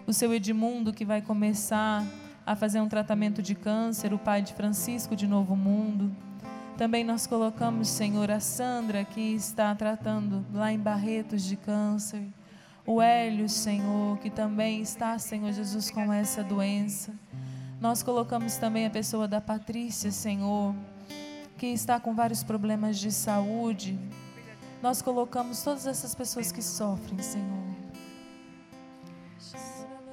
O 0.06 0.12
seu 0.12 0.34
Edmundo, 0.34 0.92
que 0.92 1.06
vai 1.06 1.22
começar 1.22 2.04
a 2.44 2.54
fazer 2.54 2.82
um 2.82 2.88
tratamento 2.90 3.40
de 3.40 3.54
câncer, 3.54 4.12
o 4.12 4.18
pai 4.18 4.42
de 4.42 4.52
Francisco 4.52 5.16
de 5.16 5.26
Novo 5.26 5.56
Mundo. 5.56 6.14
Também 6.76 7.04
nós 7.04 7.24
colocamos, 7.24 7.86
Senhor, 7.86 8.28
a 8.32 8.40
Sandra, 8.40 9.04
que 9.04 9.20
está 9.20 9.72
tratando 9.76 10.44
lá 10.52 10.72
em 10.72 10.78
Barretos 10.78 11.44
de 11.44 11.56
câncer. 11.56 12.26
O 12.84 13.00
Hélio, 13.00 13.48
Senhor, 13.48 14.18
que 14.18 14.28
também 14.28 14.80
está, 14.80 15.16
Senhor 15.18 15.52
Jesus, 15.52 15.88
com 15.88 16.12
essa 16.12 16.42
doença. 16.42 17.14
Nós 17.80 18.02
colocamos 18.02 18.56
também 18.56 18.86
a 18.86 18.90
pessoa 18.90 19.28
da 19.28 19.40
Patrícia, 19.40 20.10
Senhor, 20.10 20.74
que 21.56 21.68
está 21.68 22.00
com 22.00 22.12
vários 22.12 22.42
problemas 22.42 22.98
de 22.98 23.12
saúde. 23.12 23.96
Nós 24.82 25.00
colocamos 25.00 25.62
todas 25.62 25.86
essas 25.86 26.12
pessoas 26.12 26.50
que 26.50 26.60
sofrem, 26.60 27.20
Senhor. 27.20 27.64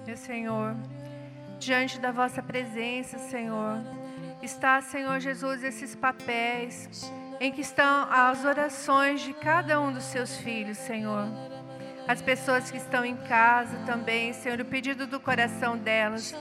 Meu 0.05 0.16
Senhor, 0.16 0.76
diante 1.59 1.99
da 1.99 2.12
vossa 2.12 2.41
presença, 2.43 3.18
Senhor, 3.18 3.80
está, 4.42 4.82
Senhor 4.82 5.20
Jesus, 5.20 5.64
esses 5.64 5.96
papéis 5.96 7.12
em 7.39 7.52
que 7.52 7.62
estão 7.62 8.08
as 8.12 8.46
orações 8.46 9.22
de 9.22 9.34
cada 9.34 9.80
um 9.82 9.92
dos 9.92 10.04
seus 10.04 10.38
filhos, 10.38 10.78
Senhor. 10.78 11.28
As 12.08 12.22
pessoas 12.22 12.70
que 12.70 12.78
estão 12.78 13.04
em 13.06 13.16
casa 13.16 13.78
também, 13.86 14.34
Senhor, 14.34 14.60
o 14.60 14.66
pedido 14.66 15.08
do 15.08 15.20
coração 15.20 15.78
delas. 15.78 16.36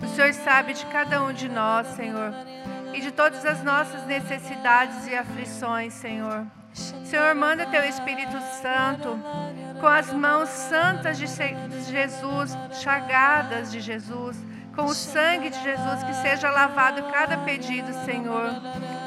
O 0.00 0.06
Senhor 0.06 0.32
sabe 0.32 0.72
de 0.72 0.86
cada 0.86 1.22
um 1.22 1.32
de 1.32 1.48
nós, 1.48 1.86
Senhor, 1.88 2.32
e 2.94 3.00
de 3.00 3.10
todas 3.10 3.44
as 3.44 3.62
nossas 3.62 4.06
necessidades 4.06 5.06
e 5.06 5.14
aflições, 5.14 5.92
Senhor. 5.94 6.46
Senhor, 7.04 7.34
manda 7.34 7.66
teu 7.66 7.84
Espírito 7.84 8.38
Santo 8.60 9.18
com 9.80 9.86
as 9.86 10.12
mãos 10.12 10.48
santas 10.48 11.18
de 11.18 11.26
Jesus, 11.26 12.56
chagadas 12.72 13.72
de 13.72 13.80
Jesus, 13.80 14.36
com 14.76 14.84
o 14.84 14.94
sangue 14.94 15.48
de 15.48 15.60
Jesus, 15.62 16.02
que 16.04 16.14
seja 16.14 16.50
lavado 16.50 17.02
cada 17.04 17.38
pedido, 17.38 17.92
Senhor. 18.04 18.50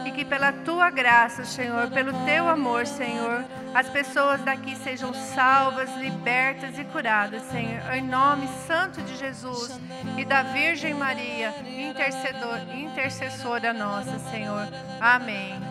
E 0.06 0.12
que 0.12 0.26
pela 0.26 0.52
tua 0.52 0.90
graça, 0.90 1.46
Senhor, 1.46 1.90
pelo 1.92 2.12
teu 2.26 2.50
amor, 2.50 2.88
Senhor, 2.88 3.46
as 3.74 3.88
pessoas 3.88 4.42
daqui 4.42 4.76
sejam 4.76 5.14
salvas, 5.14 5.96
libertas 5.96 6.80
e 6.80 6.84
curadas, 6.86 7.44
Senhor. 7.44 7.94
Em 7.94 8.02
nome 8.02 8.48
santo 8.68 9.00
de 9.04 9.16
Jesus 9.16 9.80
e 10.18 10.26
da 10.26 10.42
Virgem 10.42 10.96
Maria, 10.96 11.54
intercedor, 11.68 12.58
intercessora 12.74 13.72
nossa, 13.72 14.18
Senhor. 14.32 14.68
Amém. 15.00 15.62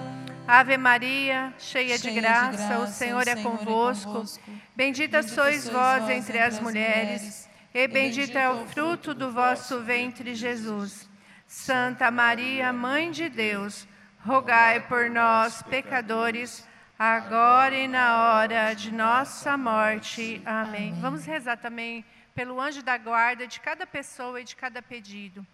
Ave 0.46 0.78
Maria, 0.78 1.52
cheia, 1.58 1.98
de, 1.98 2.10
graça, 2.10 2.78
o 2.78 2.86
Senhor 2.86 3.26
é 3.28 3.36
convosco. 3.36 4.24
Bendita 4.74 5.22
sois 5.22 5.68
vós 5.68 6.08
entre 6.08 6.38
as 6.38 6.58
mulheres, 6.60 7.47
e 7.78 7.86
bendito 7.86 8.36
é 8.36 8.50
o 8.50 8.66
fruto 8.66 9.14
do 9.14 9.30
vosso 9.30 9.80
ventre, 9.82 10.34
Jesus. 10.34 11.08
Santa 11.46 12.10
Maria, 12.10 12.72
Mãe 12.72 13.12
de 13.12 13.28
Deus, 13.28 13.86
rogai 14.26 14.80
por 14.80 15.08
nós, 15.08 15.62
pecadores, 15.62 16.66
agora 16.98 17.76
e 17.76 17.86
na 17.86 18.32
hora 18.32 18.74
de 18.74 18.92
nossa 18.92 19.56
morte. 19.56 20.42
Amém. 20.44 20.92
Vamos 21.00 21.24
rezar 21.24 21.56
também 21.56 22.04
pelo 22.34 22.60
anjo 22.60 22.82
da 22.82 22.98
guarda 22.98 23.46
de 23.46 23.60
cada 23.60 23.86
pessoa 23.86 24.40
e 24.40 24.44
de 24.44 24.56
cada 24.56 24.82
pedido. 24.82 25.46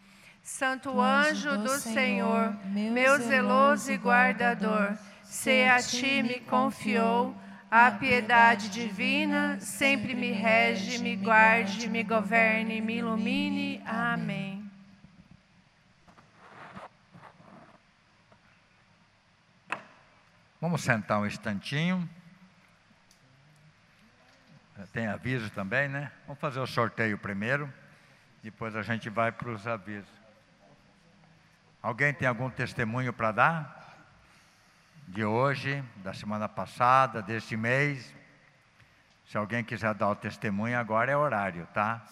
Santo 0.43 0.99
anjo 0.99 1.59
do 1.59 1.77
Senhor, 1.79 2.57
meu 2.65 3.19
zeloso 3.19 3.93
e 3.93 3.97
guardador, 3.99 4.97
se 5.25 5.65
a 5.65 5.79
ti 5.79 6.23
me 6.23 6.41
confiou 6.41 7.37
a 7.77 7.91
piedade 7.91 8.69
divina, 8.69 9.59
sempre 9.59 10.15
me 10.15 10.31
rege, 10.31 10.99
me 10.99 11.17
guarde, 11.17 11.89
me 11.89 12.05
governe, 12.05 12.81
me 12.81 12.99
ilumine. 12.99 13.83
Amém. 13.85 14.71
Vamos 20.61 20.83
sentar 20.83 21.19
um 21.19 21.27
instantinho. 21.27 22.09
Tem 24.93 25.09
aviso 25.09 25.51
também, 25.51 25.89
né? 25.89 26.13
Vamos 26.29 26.41
fazer 26.41 26.61
o 26.61 26.69
sorteio 26.69 27.19
primeiro, 27.19 27.69
depois 28.41 28.77
a 28.77 28.83
gente 28.83 29.11
vai 29.11 29.33
para 29.33 29.51
os 29.51 29.67
avisos. 29.67 30.09
Alguém 31.83 32.15
tem 32.15 32.29
algum 32.29 32.49
testemunho 32.49 33.13
para 33.13 33.33
dar? 33.33 33.84
De 35.07 35.25
hoje, 35.25 35.85
da 35.97 36.15
semana 36.15 36.49
passada, 36.49 37.21
desse 37.21 37.57
mês? 37.57 38.15
Se 39.27 39.37
alguém 39.37 39.63
quiser 39.63 39.95
dar 39.95 40.09
o 40.09 40.17
testemunho, 40.17 40.79
agora 40.79 41.13
é 41.13 41.17
horário, 41.17 41.67
tá? 41.75 42.03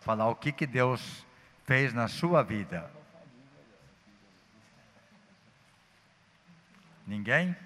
Falar 0.00 0.28
o 0.28 0.34
que, 0.34 0.52
que 0.52 0.66
Deus 0.66 1.26
fez 1.64 1.92
na 1.92 2.08
sua 2.08 2.42
vida. 2.42 2.90
Ninguém? 7.06 7.56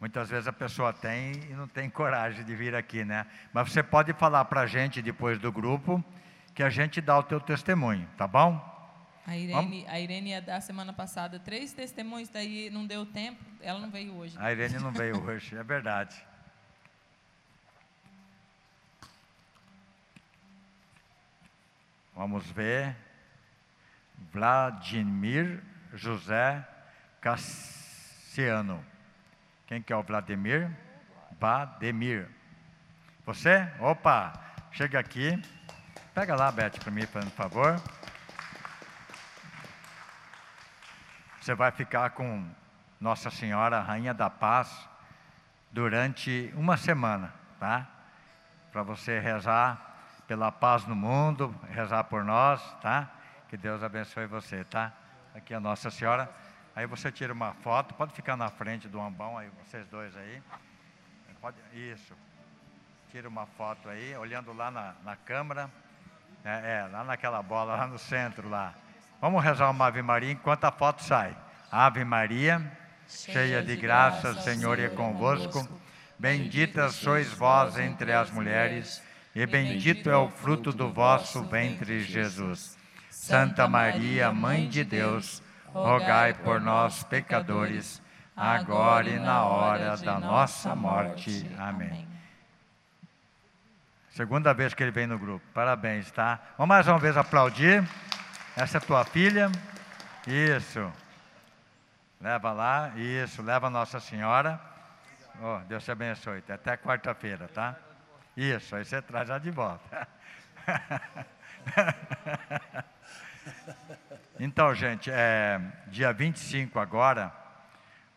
Muitas 0.00 0.28
vezes 0.28 0.46
a 0.46 0.52
pessoa 0.52 0.92
tem 0.92 1.32
e 1.50 1.54
não 1.54 1.66
tem 1.66 1.88
coragem 1.88 2.44
de 2.44 2.54
vir 2.54 2.74
aqui, 2.74 3.04
né? 3.04 3.26
Mas 3.52 3.72
você 3.72 3.82
pode 3.82 4.12
falar 4.12 4.44
para 4.46 4.62
a 4.62 4.66
gente 4.66 5.02
depois 5.02 5.38
do 5.38 5.50
grupo 5.50 6.04
que 6.54 6.62
a 6.62 6.70
gente 6.70 7.00
dá 7.00 7.18
o 7.18 7.22
teu 7.22 7.40
testemunho, 7.40 8.08
tá 8.16 8.26
bom? 8.26 8.73
A 9.26 9.36
Irene, 9.36 9.86
a 9.88 9.98
Irene 9.98 10.30
ia 10.30 10.42
dar 10.42 10.60
semana 10.60 10.92
passada 10.92 11.38
três 11.38 11.72
testemunhos, 11.72 12.28
daí 12.28 12.68
não 12.68 12.86
deu 12.86 13.06
tempo, 13.06 13.42
ela 13.60 13.78
não 13.78 13.90
veio 13.90 14.14
hoje. 14.14 14.36
A 14.38 14.52
Irene 14.52 14.78
não 14.78 14.92
veio 14.92 15.16
hoje, 15.24 15.56
é 15.56 15.62
verdade. 15.62 16.14
Vamos 22.14 22.48
ver. 22.50 22.94
Vladimir 24.32 25.62
José 25.94 26.66
Cassiano. 27.20 28.84
Quem 29.66 29.82
que 29.82 29.92
é 29.92 29.96
o 29.96 30.02
Vladimir? 30.02 30.70
Vladimir. 31.40 32.28
Você? 33.24 33.66
Opa, 33.80 34.32
chega 34.70 34.98
aqui. 34.98 35.40
Pega 36.14 36.36
lá, 36.36 36.52
Beth, 36.52 36.78
para 36.78 36.90
mim, 36.90 37.06
por 37.06 37.22
favor. 37.30 37.82
Você 41.44 41.54
vai 41.54 41.70
ficar 41.70 42.08
com 42.12 42.42
Nossa 42.98 43.28
Senhora, 43.28 43.78
Rainha 43.78 44.14
da 44.14 44.30
Paz, 44.30 44.88
durante 45.70 46.50
uma 46.56 46.78
semana, 46.78 47.34
tá? 47.60 47.86
Para 48.72 48.82
você 48.82 49.20
rezar 49.20 50.22
pela 50.26 50.50
paz 50.50 50.86
no 50.86 50.96
mundo, 50.96 51.54
rezar 51.68 52.04
por 52.04 52.24
nós, 52.24 52.62
tá? 52.80 53.10
Que 53.46 53.58
Deus 53.58 53.82
abençoe 53.82 54.24
você, 54.24 54.64
tá? 54.64 54.90
Aqui 55.34 55.52
a 55.52 55.60
Nossa 55.60 55.90
Senhora. 55.90 56.34
Aí 56.74 56.86
você 56.86 57.12
tira 57.12 57.34
uma 57.34 57.52
foto, 57.52 57.92
pode 57.92 58.14
ficar 58.14 58.38
na 58.38 58.48
frente 58.48 58.88
do 58.88 58.98
ambão 58.98 59.36
aí, 59.36 59.50
vocês 59.66 59.86
dois 59.88 60.16
aí. 60.16 60.42
Pode, 61.42 61.58
isso. 61.74 62.16
Tira 63.10 63.28
uma 63.28 63.44
foto 63.44 63.90
aí, 63.90 64.16
olhando 64.16 64.50
lá 64.54 64.70
na, 64.70 64.94
na 65.04 65.14
câmera. 65.14 65.70
É, 66.42 66.78
é, 66.78 66.88
lá 66.90 67.04
naquela 67.04 67.42
bola, 67.42 67.76
lá 67.76 67.86
no 67.86 67.98
centro 67.98 68.48
lá. 68.48 68.72
Vamos 69.24 69.42
rezar 69.42 69.70
uma 69.70 69.86
Ave 69.86 70.02
Maria 70.02 70.32
enquanto 70.32 70.66
a 70.66 70.70
foto 70.70 71.02
sai. 71.02 71.34
Ave 71.72 72.04
Maria, 72.04 72.60
cheia 73.08 73.62
de 73.62 73.74
graça, 73.74 74.32
o 74.32 74.34
Senhor 74.42 74.78
é 74.78 74.88
convosco. 74.88 75.66
Bendita 76.18 76.90
sois 76.90 77.32
vós 77.32 77.78
entre 77.78 78.12
as 78.12 78.30
mulheres, 78.30 79.02
e 79.34 79.46
bendito 79.46 80.10
é 80.10 80.16
o 80.18 80.28
fruto 80.28 80.72
do 80.72 80.92
vosso 80.92 81.42
ventre, 81.44 82.02
Jesus. 82.02 82.76
Santa 83.08 83.66
Maria, 83.66 84.30
Mãe 84.30 84.68
de 84.68 84.84
Deus, 84.84 85.42
rogai 85.68 86.34
por 86.34 86.60
nós, 86.60 87.02
pecadores, 87.04 88.02
agora 88.36 89.08
e 89.08 89.18
na 89.18 89.42
hora 89.44 89.96
da 89.96 90.20
nossa 90.20 90.76
morte. 90.76 91.50
Amém. 91.58 92.06
Segunda 94.10 94.52
vez 94.52 94.74
que 94.74 94.82
ele 94.82 94.92
vem 94.92 95.06
no 95.06 95.18
grupo. 95.18 95.46
Parabéns, 95.54 96.10
tá? 96.10 96.38
Vamos 96.58 96.68
mais 96.68 96.86
uma 96.86 96.98
vez 96.98 97.16
aplaudir. 97.16 97.82
Essa 98.56 98.78
é 98.78 98.80
tua 98.80 99.04
filha. 99.04 99.50
Isso. 100.28 100.92
Leva 102.20 102.52
lá. 102.52 102.92
Isso. 102.94 103.42
Leva 103.42 103.68
Nossa 103.68 103.98
Senhora. 103.98 104.60
Oh, 105.42 105.58
Deus 105.66 105.84
te 105.84 105.90
abençoe. 105.90 106.40
Até 106.48 106.76
quarta-feira, 106.76 107.48
tá? 107.48 107.74
Isso. 108.36 108.76
Aí 108.76 108.84
você 108.84 109.02
traz 109.02 109.26
já 109.26 109.38
de 109.38 109.50
volta. 109.50 110.06
então, 114.38 114.72
gente, 114.72 115.10
é, 115.10 115.60
dia 115.88 116.12
25 116.12 116.78
agora, 116.78 117.32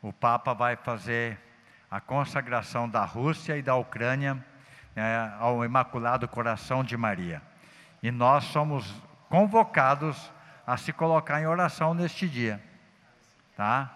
o 0.03 0.13
Papa 0.13 0.53
vai 0.53 0.75
fazer 0.75 1.39
a 1.89 1.99
consagração 1.99 2.87
da 2.87 3.03
Rússia 3.03 3.57
e 3.57 3.63
da 3.63 3.75
Ucrânia 3.75 4.37
né, 4.95 5.35
ao 5.39 5.65
Imaculado 5.65 6.27
Coração 6.27 6.83
de 6.83 6.95
Maria. 6.95 7.41
E 8.03 8.11
nós 8.11 8.43
somos 8.43 9.06
convocados 9.29 10.31
a 10.65 10.77
se 10.77 10.91
colocar 10.91 11.41
em 11.41 11.47
oração 11.47 11.93
neste 11.93 12.27
dia, 12.27 12.61
tá? 13.55 13.93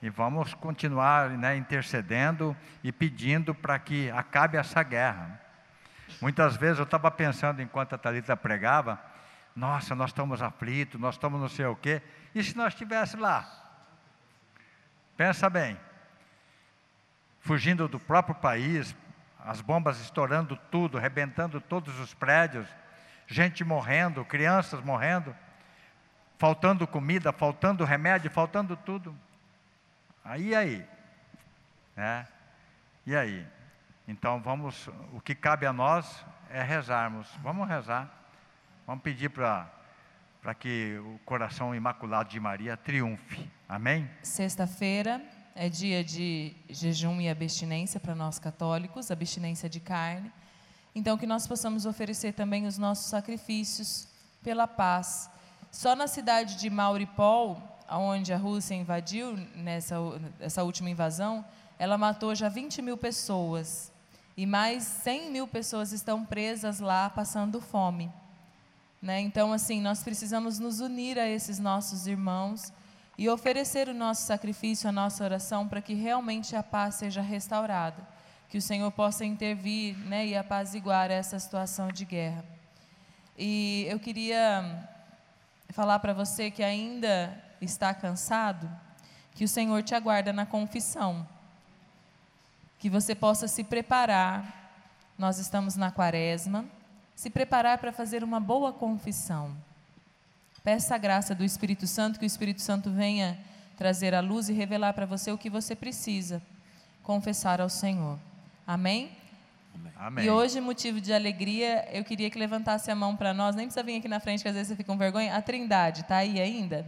E 0.00 0.10
vamos 0.10 0.52
continuar 0.54 1.30
né, 1.30 1.56
intercedendo 1.56 2.56
e 2.82 2.90
pedindo 2.90 3.54
para 3.54 3.78
que 3.78 4.10
acabe 4.10 4.56
essa 4.56 4.82
guerra. 4.82 5.40
Muitas 6.20 6.56
vezes 6.56 6.78
eu 6.78 6.84
estava 6.84 7.10
pensando 7.10 7.62
enquanto 7.62 7.94
a 7.94 7.98
Thalita 7.98 8.36
pregava, 8.36 9.00
nossa, 9.54 9.94
nós 9.94 10.10
estamos 10.10 10.42
aflitos, 10.42 11.00
nós 11.00 11.14
estamos 11.14 11.40
não 11.40 11.48
sei 11.48 11.66
o 11.66 11.76
quê. 11.76 12.02
E 12.34 12.42
se 12.42 12.56
nós 12.56 12.72
estivéssemos 12.72 13.22
lá? 13.22 13.46
Pensa 15.16 15.48
bem. 15.48 15.78
Fugindo 17.40 17.86
do 17.86 18.00
próprio 18.00 18.34
país, 18.34 18.96
as 19.44 19.60
bombas 19.60 20.00
estourando 20.00 20.56
tudo, 20.70 20.96
arrebentando 20.96 21.60
todos 21.60 21.98
os 22.00 22.14
prédios, 22.14 22.66
gente 23.32 23.64
morrendo, 23.64 24.24
crianças 24.24 24.80
morrendo, 24.84 25.34
faltando 26.38 26.86
comida, 26.86 27.32
faltando 27.32 27.84
remédio, 27.84 28.30
faltando 28.30 28.76
tudo. 28.76 29.16
Aí, 30.24 30.54
aí, 30.54 30.86
né? 31.96 32.28
E 33.06 33.16
aí? 33.16 33.46
Então 34.06 34.40
vamos, 34.40 34.88
o 35.12 35.20
que 35.20 35.34
cabe 35.34 35.66
a 35.66 35.72
nós 35.72 36.24
é 36.50 36.62
rezarmos. 36.62 37.28
Vamos 37.42 37.66
rezar. 37.66 38.08
Vamos 38.86 39.02
pedir 39.02 39.30
para 39.30 39.68
para 40.42 40.54
que 40.54 40.98
o 40.98 41.20
coração 41.24 41.72
imaculado 41.72 42.28
de 42.28 42.40
Maria 42.40 42.76
triunfe. 42.76 43.48
Amém? 43.68 44.10
Sexta-feira 44.24 45.22
é 45.54 45.68
dia 45.68 46.02
de 46.02 46.56
jejum 46.68 47.20
e 47.20 47.28
abstinência 47.28 48.00
para 48.00 48.12
nós 48.12 48.40
católicos, 48.40 49.12
abstinência 49.12 49.68
de 49.68 49.78
carne. 49.78 50.32
Então, 50.94 51.16
que 51.16 51.26
nós 51.26 51.46
possamos 51.46 51.86
oferecer 51.86 52.34
também 52.34 52.66
os 52.66 52.76
nossos 52.76 53.06
sacrifícios 53.06 54.06
pela 54.42 54.66
paz. 54.66 55.30
Só 55.70 55.96
na 55.96 56.06
cidade 56.06 56.56
de 56.56 56.68
Mauripol, 56.68 57.60
onde 57.88 58.32
a 58.32 58.36
Rússia 58.36 58.74
invadiu 58.74 59.36
nessa 59.54 59.96
essa 60.38 60.62
última 60.62 60.90
invasão, 60.90 61.44
ela 61.78 61.96
matou 61.98 62.34
já 62.34 62.48
20 62.48 62.82
mil 62.82 62.96
pessoas. 62.96 63.90
E 64.36 64.46
mais 64.46 64.84
100 64.84 65.30
mil 65.30 65.48
pessoas 65.48 65.92
estão 65.92 66.24
presas 66.24 66.80
lá 66.80 67.10
passando 67.10 67.60
fome. 67.60 68.10
Né? 69.00 69.20
Então, 69.20 69.52
assim, 69.52 69.80
nós 69.80 70.02
precisamos 70.02 70.58
nos 70.58 70.80
unir 70.80 71.18
a 71.18 71.28
esses 71.28 71.58
nossos 71.58 72.06
irmãos 72.06 72.72
e 73.18 73.28
oferecer 73.28 73.88
o 73.88 73.94
nosso 73.94 74.22
sacrifício, 74.22 74.88
a 74.88 74.92
nossa 74.92 75.24
oração, 75.24 75.68
para 75.68 75.82
que 75.82 75.92
realmente 75.92 76.56
a 76.56 76.62
paz 76.62 76.96
seja 76.96 77.20
restaurada, 77.20 78.06
que 78.52 78.58
o 78.58 78.60
Senhor 78.60 78.92
possa 78.92 79.24
intervir 79.24 79.96
né, 79.96 80.26
e 80.26 80.36
apaziguar 80.36 81.10
essa 81.10 81.40
situação 81.40 81.88
de 81.88 82.04
guerra. 82.04 82.44
E 83.38 83.86
eu 83.88 83.98
queria 83.98 84.86
falar 85.70 85.98
para 86.00 86.12
você 86.12 86.50
que 86.50 86.62
ainda 86.62 87.34
está 87.62 87.94
cansado, 87.94 88.70
que 89.34 89.42
o 89.42 89.48
Senhor 89.48 89.82
te 89.82 89.94
aguarda 89.94 90.34
na 90.34 90.44
confissão, 90.44 91.26
que 92.78 92.90
você 92.90 93.14
possa 93.14 93.48
se 93.48 93.64
preparar. 93.64 94.84
Nós 95.16 95.38
estamos 95.38 95.74
na 95.74 95.90
quaresma 95.90 96.66
se 97.16 97.30
preparar 97.30 97.78
para 97.78 97.90
fazer 97.90 98.22
uma 98.22 98.38
boa 98.38 98.70
confissão. 98.70 99.56
Peça 100.62 100.94
a 100.94 100.98
graça 100.98 101.34
do 101.34 101.42
Espírito 101.42 101.86
Santo, 101.86 102.18
que 102.18 102.26
o 102.26 102.32
Espírito 102.34 102.60
Santo 102.60 102.90
venha 102.90 103.38
trazer 103.78 104.14
a 104.14 104.20
luz 104.20 104.50
e 104.50 104.52
revelar 104.52 104.92
para 104.92 105.06
você 105.06 105.32
o 105.32 105.38
que 105.38 105.48
você 105.48 105.74
precisa 105.74 106.42
confessar 107.02 107.58
ao 107.58 107.70
Senhor. 107.70 108.18
Amém? 108.66 109.10
Amém. 109.96 110.24
E 110.24 110.30
hoje, 110.30 110.60
motivo 110.60 111.00
de 111.00 111.12
alegria, 111.12 111.88
eu 111.92 112.04
queria 112.04 112.28
que 112.28 112.38
levantasse 112.38 112.90
a 112.90 112.94
mão 112.94 113.16
para 113.16 113.32
nós, 113.32 113.54
nem 113.54 113.66
precisa 113.66 113.84
vir 113.84 113.98
aqui 113.98 114.08
na 114.08 114.20
frente, 114.20 114.42
que 114.42 114.48
às 114.48 114.54
vezes 114.54 114.68
você 114.68 114.76
fica 114.76 114.92
com 114.92 114.98
vergonha. 114.98 115.36
A 115.36 115.40
Trindade, 115.40 116.00
está 116.00 116.16
aí 116.16 116.40
ainda? 116.40 116.84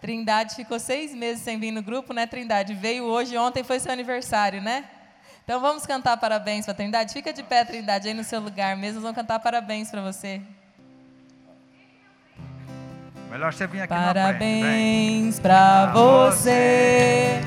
Trindade 0.00 0.54
ficou 0.54 0.78
seis 0.78 1.14
meses 1.14 1.42
sem 1.42 1.58
vir 1.58 1.70
no 1.70 1.82
grupo, 1.82 2.12
né, 2.12 2.26
Trindade? 2.26 2.74
Veio 2.74 3.04
hoje, 3.04 3.36
ontem 3.38 3.62
foi 3.62 3.80
seu 3.80 3.92
aniversário, 3.92 4.60
né? 4.60 4.84
Então 5.44 5.60
vamos 5.60 5.86
cantar 5.86 6.16
parabéns 6.16 6.64
para 6.64 6.72
a 6.72 6.76
Trindade? 6.76 7.12
Fica 7.12 7.32
de 7.32 7.42
pé, 7.42 7.64
Trindade, 7.64 8.08
aí 8.08 8.14
no 8.14 8.24
seu 8.24 8.40
lugar 8.40 8.76
mesmo. 8.76 8.94
Nós 8.94 9.02
vamos 9.02 9.16
cantar 9.16 9.38
parabéns 9.38 9.90
para 9.90 10.02
você. 10.02 10.42
Melhor 13.30 13.52
você 13.52 13.66
vir 13.66 13.80
aqui 13.80 13.88
Parabéns 13.88 15.40
para 15.40 15.86
você 15.92 17.40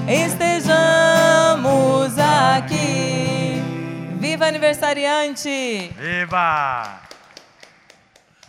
estejamos 0.08 2.18
aqui. 2.18 3.43
Viva 4.44 4.50
aniversariante! 4.50 5.94
Viva! 5.98 7.02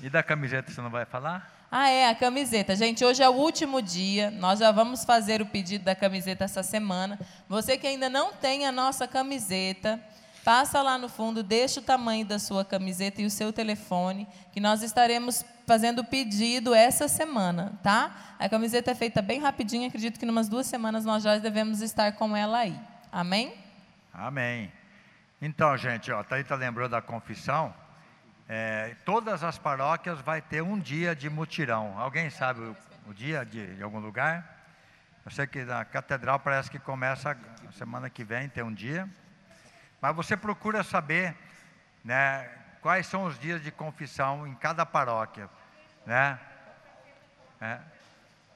E 0.03 0.11
da 0.11 0.25
camiseta 0.25 0.73
você 0.73 0.81
não 0.81 0.91
vai 0.91 1.05
falar? 1.05 1.69
Ah, 1.71 1.89
é, 1.89 2.09
a 2.09 2.15
camiseta. 2.17 2.75
Gente, 2.75 3.05
hoje 3.05 3.23
é 3.23 3.29
o 3.29 3.33
último 3.33 3.81
dia. 3.81 4.29
Nós 4.33 4.59
já 4.59 4.73
vamos 4.73 5.05
fazer 5.05 5.41
o 5.41 5.47
pedido 5.47 5.85
da 5.85 5.95
camiseta 5.95 6.47
essa 6.47 6.65
semana. 6.65 7.17
Você 7.49 7.79
que 7.79 7.87
ainda 7.87 8.11
não 8.11 8.33
tem 8.33 8.67
a 8.67 8.73
nossa 8.73 9.07
camiseta, 9.07 10.01
passa 10.45 10.83
lá 10.83 10.99
no 10.99 11.09
fundo, 11.09 11.45
deixa 11.45 11.79
o 11.79 11.83
tamanho 11.83 12.27
da 12.27 12.41
sua 12.41 12.65
camiseta 12.65 13.23
e 13.23 13.27
o 13.27 13.31
seu 13.31 13.53
telefone, 13.53 14.27
que 14.53 14.59
nós 14.59 14.83
estaremos 14.83 15.45
fazendo 15.65 16.01
o 16.01 16.05
pedido 16.05 16.75
essa 16.75 17.07
semana, 17.07 17.79
tá? 17.85 18.35
A 18.37 18.49
camiseta 18.49 18.91
é 18.91 18.95
feita 18.97 19.23
bem 19.23 19.39
rapidinho, 19.39 19.87
acredito 19.87 20.19
que 20.19 20.27
em 20.27 20.29
umas 20.29 20.49
duas 20.49 20.67
semanas 20.67 21.05
nós 21.05 21.23
já 21.23 21.39
devemos 21.39 21.81
estar 21.81 22.11
com 22.17 22.37
ela 22.37 22.59
aí. 22.59 22.77
Amém? 23.13 23.55
Amém. 24.13 24.73
Então, 25.47 25.77
gente, 25.77 26.11
ó, 26.11 26.21
a 26.21 26.25
Thalita 26.25 26.55
lembrou 26.55 26.89
da 26.89 27.03
confissão. 27.03 27.75
É, 28.49 28.97
todas 29.05 29.45
as 29.45 29.59
paróquias 29.59 30.19
vai 30.23 30.41
ter 30.41 30.63
um 30.63 30.81
dia 30.81 31.15
de 31.15 31.29
mutirão. 31.29 31.99
Alguém 31.99 32.31
sabe 32.31 32.63
o, 32.63 32.77
o 33.07 33.13
dia 33.13 33.45
de, 33.45 33.77
de, 33.77 33.83
algum 33.83 33.99
lugar? 33.99 34.43
Eu 35.23 35.31
sei 35.31 35.47
que 35.47 35.63
na 35.63 35.85
catedral 35.85 36.41
parece 36.41 36.71
que 36.71 36.79
começa 36.79 37.37
a 37.69 37.73
semana 37.73 38.09
que 38.09 38.25
vem, 38.25 38.49
tem 38.49 38.65
um 38.65 38.73
dia. 38.73 39.07
Mas 40.01 40.17
você 40.17 40.35
procura 40.35 40.83
saber 40.83 41.37
né, 42.03 42.49
quais 42.81 43.07
são 43.07 43.25
os 43.27 43.39
dias 43.39 43.63
de 43.63 43.71
confissão 43.71 44.47
em 44.47 44.55
cada 44.55 44.87
paróquia. 44.87 45.51
Né? 46.07 46.39
É. 47.61 47.79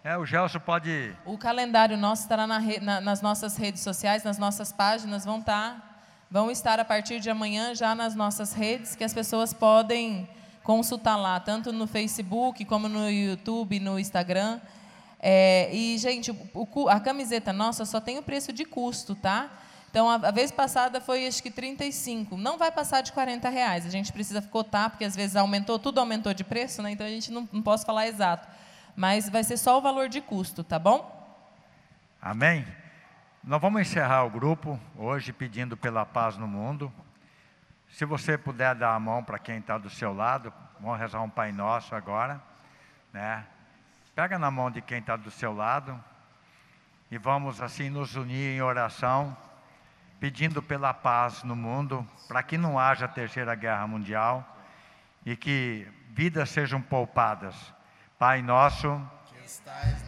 É, 0.04 0.16
o 0.16 0.24
Gelson 0.24 0.60
pode. 0.60 1.14
O 1.26 1.36
calendário 1.36 1.96
nosso 1.98 2.22
estará 2.22 2.46
na 2.46 2.58
re... 2.58 2.80
na, 2.80 2.98
nas 2.98 3.20
nossas 3.20 3.58
redes 3.58 3.82
sociais, 3.82 4.24
nas 4.24 4.38
nossas 4.38 4.72
páginas, 4.72 5.24
vão 5.24 5.40
estar, 5.40 5.74
tá, 5.74 5.87
vão 6.30 6.50
estar 6.50 6.78
a 6.78 6.84
partir 6.84 7.20
de 7.20 7.30
amanhã 7.30 7.74
já 7.74 7.94
nas 7.94 8.14
nossas 8.14 8.52
redes, 8.52 8.94
que 8.94 9.04
as 9.04 9.14
pessoas 9.14 9.52
podem 9.52 10.28
consultar 10.62 11.16
lá, 11.16 11.40
tanto 11.40 11.72
no 11.72 11.86
Facebook, 11.86 12.64
como 12.66 12.88
no 12.88 13.10
YouTube, 13.10 13.80
no 13.80 13.98
Instagram. 13.98 14.60
É, 15.20 15.70
e, 15.72 15.96
gente, 15.98 16.30
o, 16.54 16.88
a 16.88 17.00
camiseta 17.00 17.52
nossa 17.52 17.84
só 17.84 18.00
tem 18.00 18.18
o 18.18 18.22
preço 18.22 18.52
de 18.52 18.64
custo, 18.64 19.14
tá? 19.14 19.50
Então, 19.90 20.08
a, 20.08 20.16
a, 20.16 20.30
vez 20.30 20.50
passada 20.52 21.00
foi 21.00 21.26
acho 21.26 21.42
que 21.42 21.50
35. 21.50 22.36
Não 22.36 22.58
vai 22.58 22.70
passar 22.70 23.00
de 23.00 23.12
40 23.12 23.48
reais. 23.48 23.86
A 23.86 23.90
gente 23.90 24.12
precisa 24.12 24.42
cotar, 24.42 24.90
porque 24.90 25.04
às 25.04 25.16
vezes 25.16 25.34
aumentou, 25.34 25.78
tudo 25.78 25.98
aumentou 25.98 26.34
de 26.34 26.44
preço, 26.44 26.82
né? 26.82 26.90
Então 26.90 27.06
a 27.06 27.10
gente 27.10 27.32
não, 27.32 27.48
não 27.50 27.62
posso 27.62 27.86
falar 27.86 28.06
exato. 28.06 28.46
Mas 28.94 29.28
vai 29.28 29.42
ser 29.42 29.56
só 29.56 29.78
o 29.78 29.80
valor 29.80 30.08
de 30.08 30.20
custo, 30.20 30.62
tá 30.62 30.78
bom? 30.78 31.16
Amém? 32.20 32.66
Nós 33.48 33.62
vamos 33.62 33.80
encerrar 33.80 34.24
o 34.24 34.30
grupo 34.30 34.78
hoje 34.94 35.32
pedindo 35.32 35.74
pela 35.74 36.04
paz 36.04 36.36
no 36.36 36.46
mundo. 36.46 36.92
Se 37.88 38.04
você 38.04 38.36
puder 38.36 38.74
dar 38.74 38.94
a 38.94 39.00
mão 39.00 39.24
para 39.24 39.38
quem 39.38 39.56
está 39.56 39.78
do 39.78 39.88
seu 39.88 40.12
lado, 40.12 40.52
vamos 40.78 40.98
rezar 40.98 41.22
um 41.22 41.30
Pai 41.30 41.50
Nosso 41.50 41.94
agora. 41.94 42.42
Né? 43.10 43.42
Pega 44.14 44.38
na 44.38 44.50
mão 44.50 44.70
de 44.70 44.82
quem 44.82 44.98
está 44.98 45.16
do 45.16 45.30
seu 45.30 45.54
lado 45.54 45.98
e 47.10 47.16
vamos 47.16 47.62
assim 47.62 47.88
nos 47.88 48.16
unir 48.16 48.54
em 48.54 48.60
oração 48.60 49.34
pedindo 50.20 50.62
pela 50.62 50.92
paz 50.92 51.42
no 51.42 51.56
mundo, 51.56 52.06
para 52.28 52.42
que 52.42 52.58
não 52.58 52.78
haja 52.78 53.08
terceira 53.08 53.54
guerra 53.54 53.86
mundial 53.86 54.46
e 55.24 55.34
que 55.34 55.88
vidas 56.10 56.50
sejam 56.50 56.82
poupadas. 56.82 57.56
Pai 58.18 58.42
nosso, 58.42 59.00
que 59.24 59.42
estais 59.42 60.07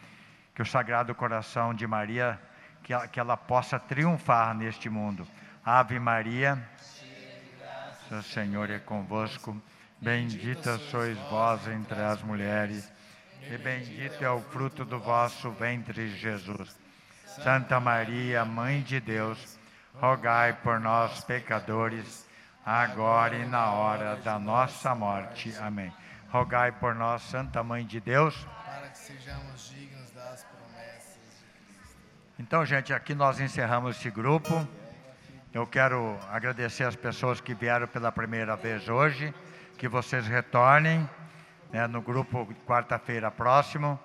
Que 0.53 0.61
o 0.61 0.65
Sagrado 0.65 1.15
Coração 1.15 1.73
de 1.73 1.87
Maria, 1.87 2.39
que 2.83 2.93
ela, 2.93 3.07
que 3.07 3.19
ela 3.19 3.37
possa 3.37 3.79
triunfar 3.79 4.53
neste 4.53 4.89
mundo. 4.89 5.27
Ave 5.63 5.99
Maria, 5.99 6.61
o 8.11 8.21
Senhor 8.21 8.69
é 8.69 8.79
convosco. 8.79 9.61
Bendita 10.01 10.79
sois 10.79 11.17
vós 11.29 11.67
entre 11.67 12.01
as 12.01 12.23
mulheres, 12.23 12.91
e 13.43 13.55
bendito 13.57 14.23
é 14.23 14.29
o 14.31 14.41
fruto 14.41 14.83
do 14.83 14.99
vosso 14.99 15.51
ventre, 15.51 16.09
Jesus. 16.17 16.75
Santa 17.23 17.79
Maria, 17.79 18.43
Mãe 18.43 18.81
de 18.81 18.99
Deus, 18.99 19.59
rogai 19.99 20.53
por 20.53 20.79
nós, 20.79 21.23
pecadores, 21.23 22.27
agora 22.65 23.35
e 23.35 23.45
na 23.45 23.71
hora 23.71 24.15
da 24.17 24.39
nossa 24.39 24.95
morte. 24.95 25.55
Amém. 25.61 25.93
Rogai 26.31 26.71
por 26.71 26.95
nós, 26.95 27.21
Santa 27.21 27.63
Mãe 27.63 27.85
de 27.85 27.99
Deus. 27.99 28.35
para 28.65 28.89
que 28.89 28.97
sejamos 28.97 29.69
dignos 29.69 30.00
das 30.21 30.43
promessas 30.43 31.17
de 31.39 31.73
Cristo. 31.73 31.97
Então, 32.37 32.65
gente, 32.65 32.93
aqui 32.93 33.15
nós 33.15 33.39
encerramos 33.39 33.97
esse 33.97 34.09
grupo. 34.11 34.67
Eu 35.53 35.65
quero 35.65 36.17
agradecer 36.29 36.83
as 36.83 36.95
pessoas 36.95 37.41
que 37.41 37.53
vieram 37.53 37.87
pela 37.87 38.11
primeira 38.11 38.55
vez 38.55 38.87
hoje, 38.87 39.33
que 39.77 39.87
vocês 39.87 40.27
retornem 40.27 41.09
né, 41.71 41.87
no 41.87 42.01
grupo 42.01 42.47
quarta-feira 42.65 43.31
próximo. 43.31 43.99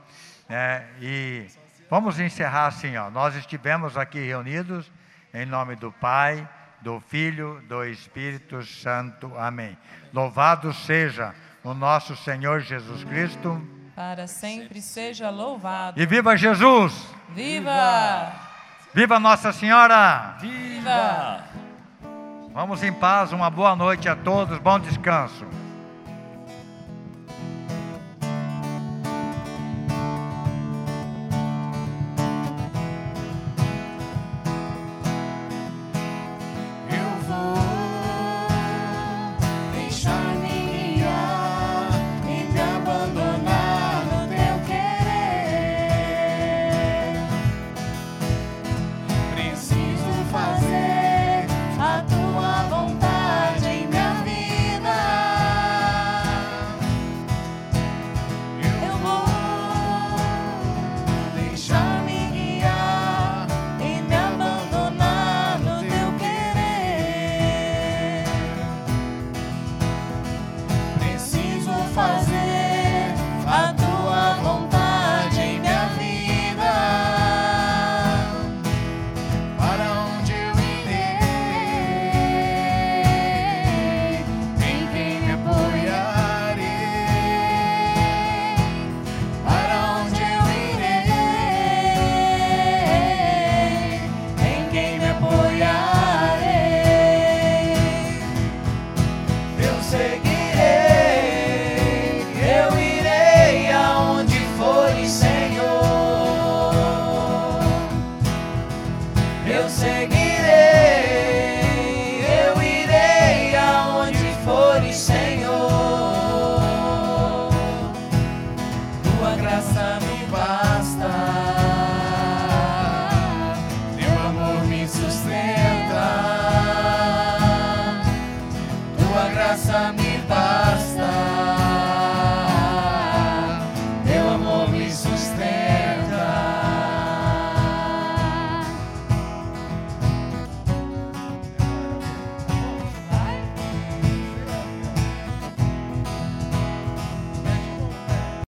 né, 0.48 0.88
e 1.00 1.46
vamos 1.90 2.18
encerrar 2.18 2.66
assim, 2.66 2.96
ó. 2.96 3.10
Nós 3.10 3.36
estivemos 3.36 3.96
aqui 3.96 4.20
reunidos 4.20 4.90
em 5.34 5.44
nome 5.44 5.76
do 5.76 5.92
Pai, 5.92 6.48
do 6.80 6.98
Filho, 6.98 7.62
do 7.68 7.84
Espírito 7.84 8.62
Santo. 8.64 9.30
Amém. 9.36 9.76
Louvado 10.14 10.72
seja 10.72 11.34
o 11.62 11.74
nosso 11.74 12.16
Senhor 12.16 12.60
Jesus 12.60 13.04
Cristo. 13.04 13.75
Para 13.96 14.26
sempre 14.26 14.82
seja 14.82 15.30
louvado. 15.30 15.98
E 15.98 16.04
viva 16.04 16.36
Jesus! 16.36 16.92
Viva! 17.30 18.30
Viva 18.92 19.18
Nossa 19.18 19.54
Senhora! 19.54 20.36
Viva! 20.38 21.42
Vamos 22.52 22.82
em 22.82 22.92
paz, 22.92 23.32
uma 23.32 23.48
boa 23.48 23.74
noite 23.74 24.06
a 24.06 24.14
todos, 24.14 24.58
bom 24.58 24.78
descanso. 24.78 25.46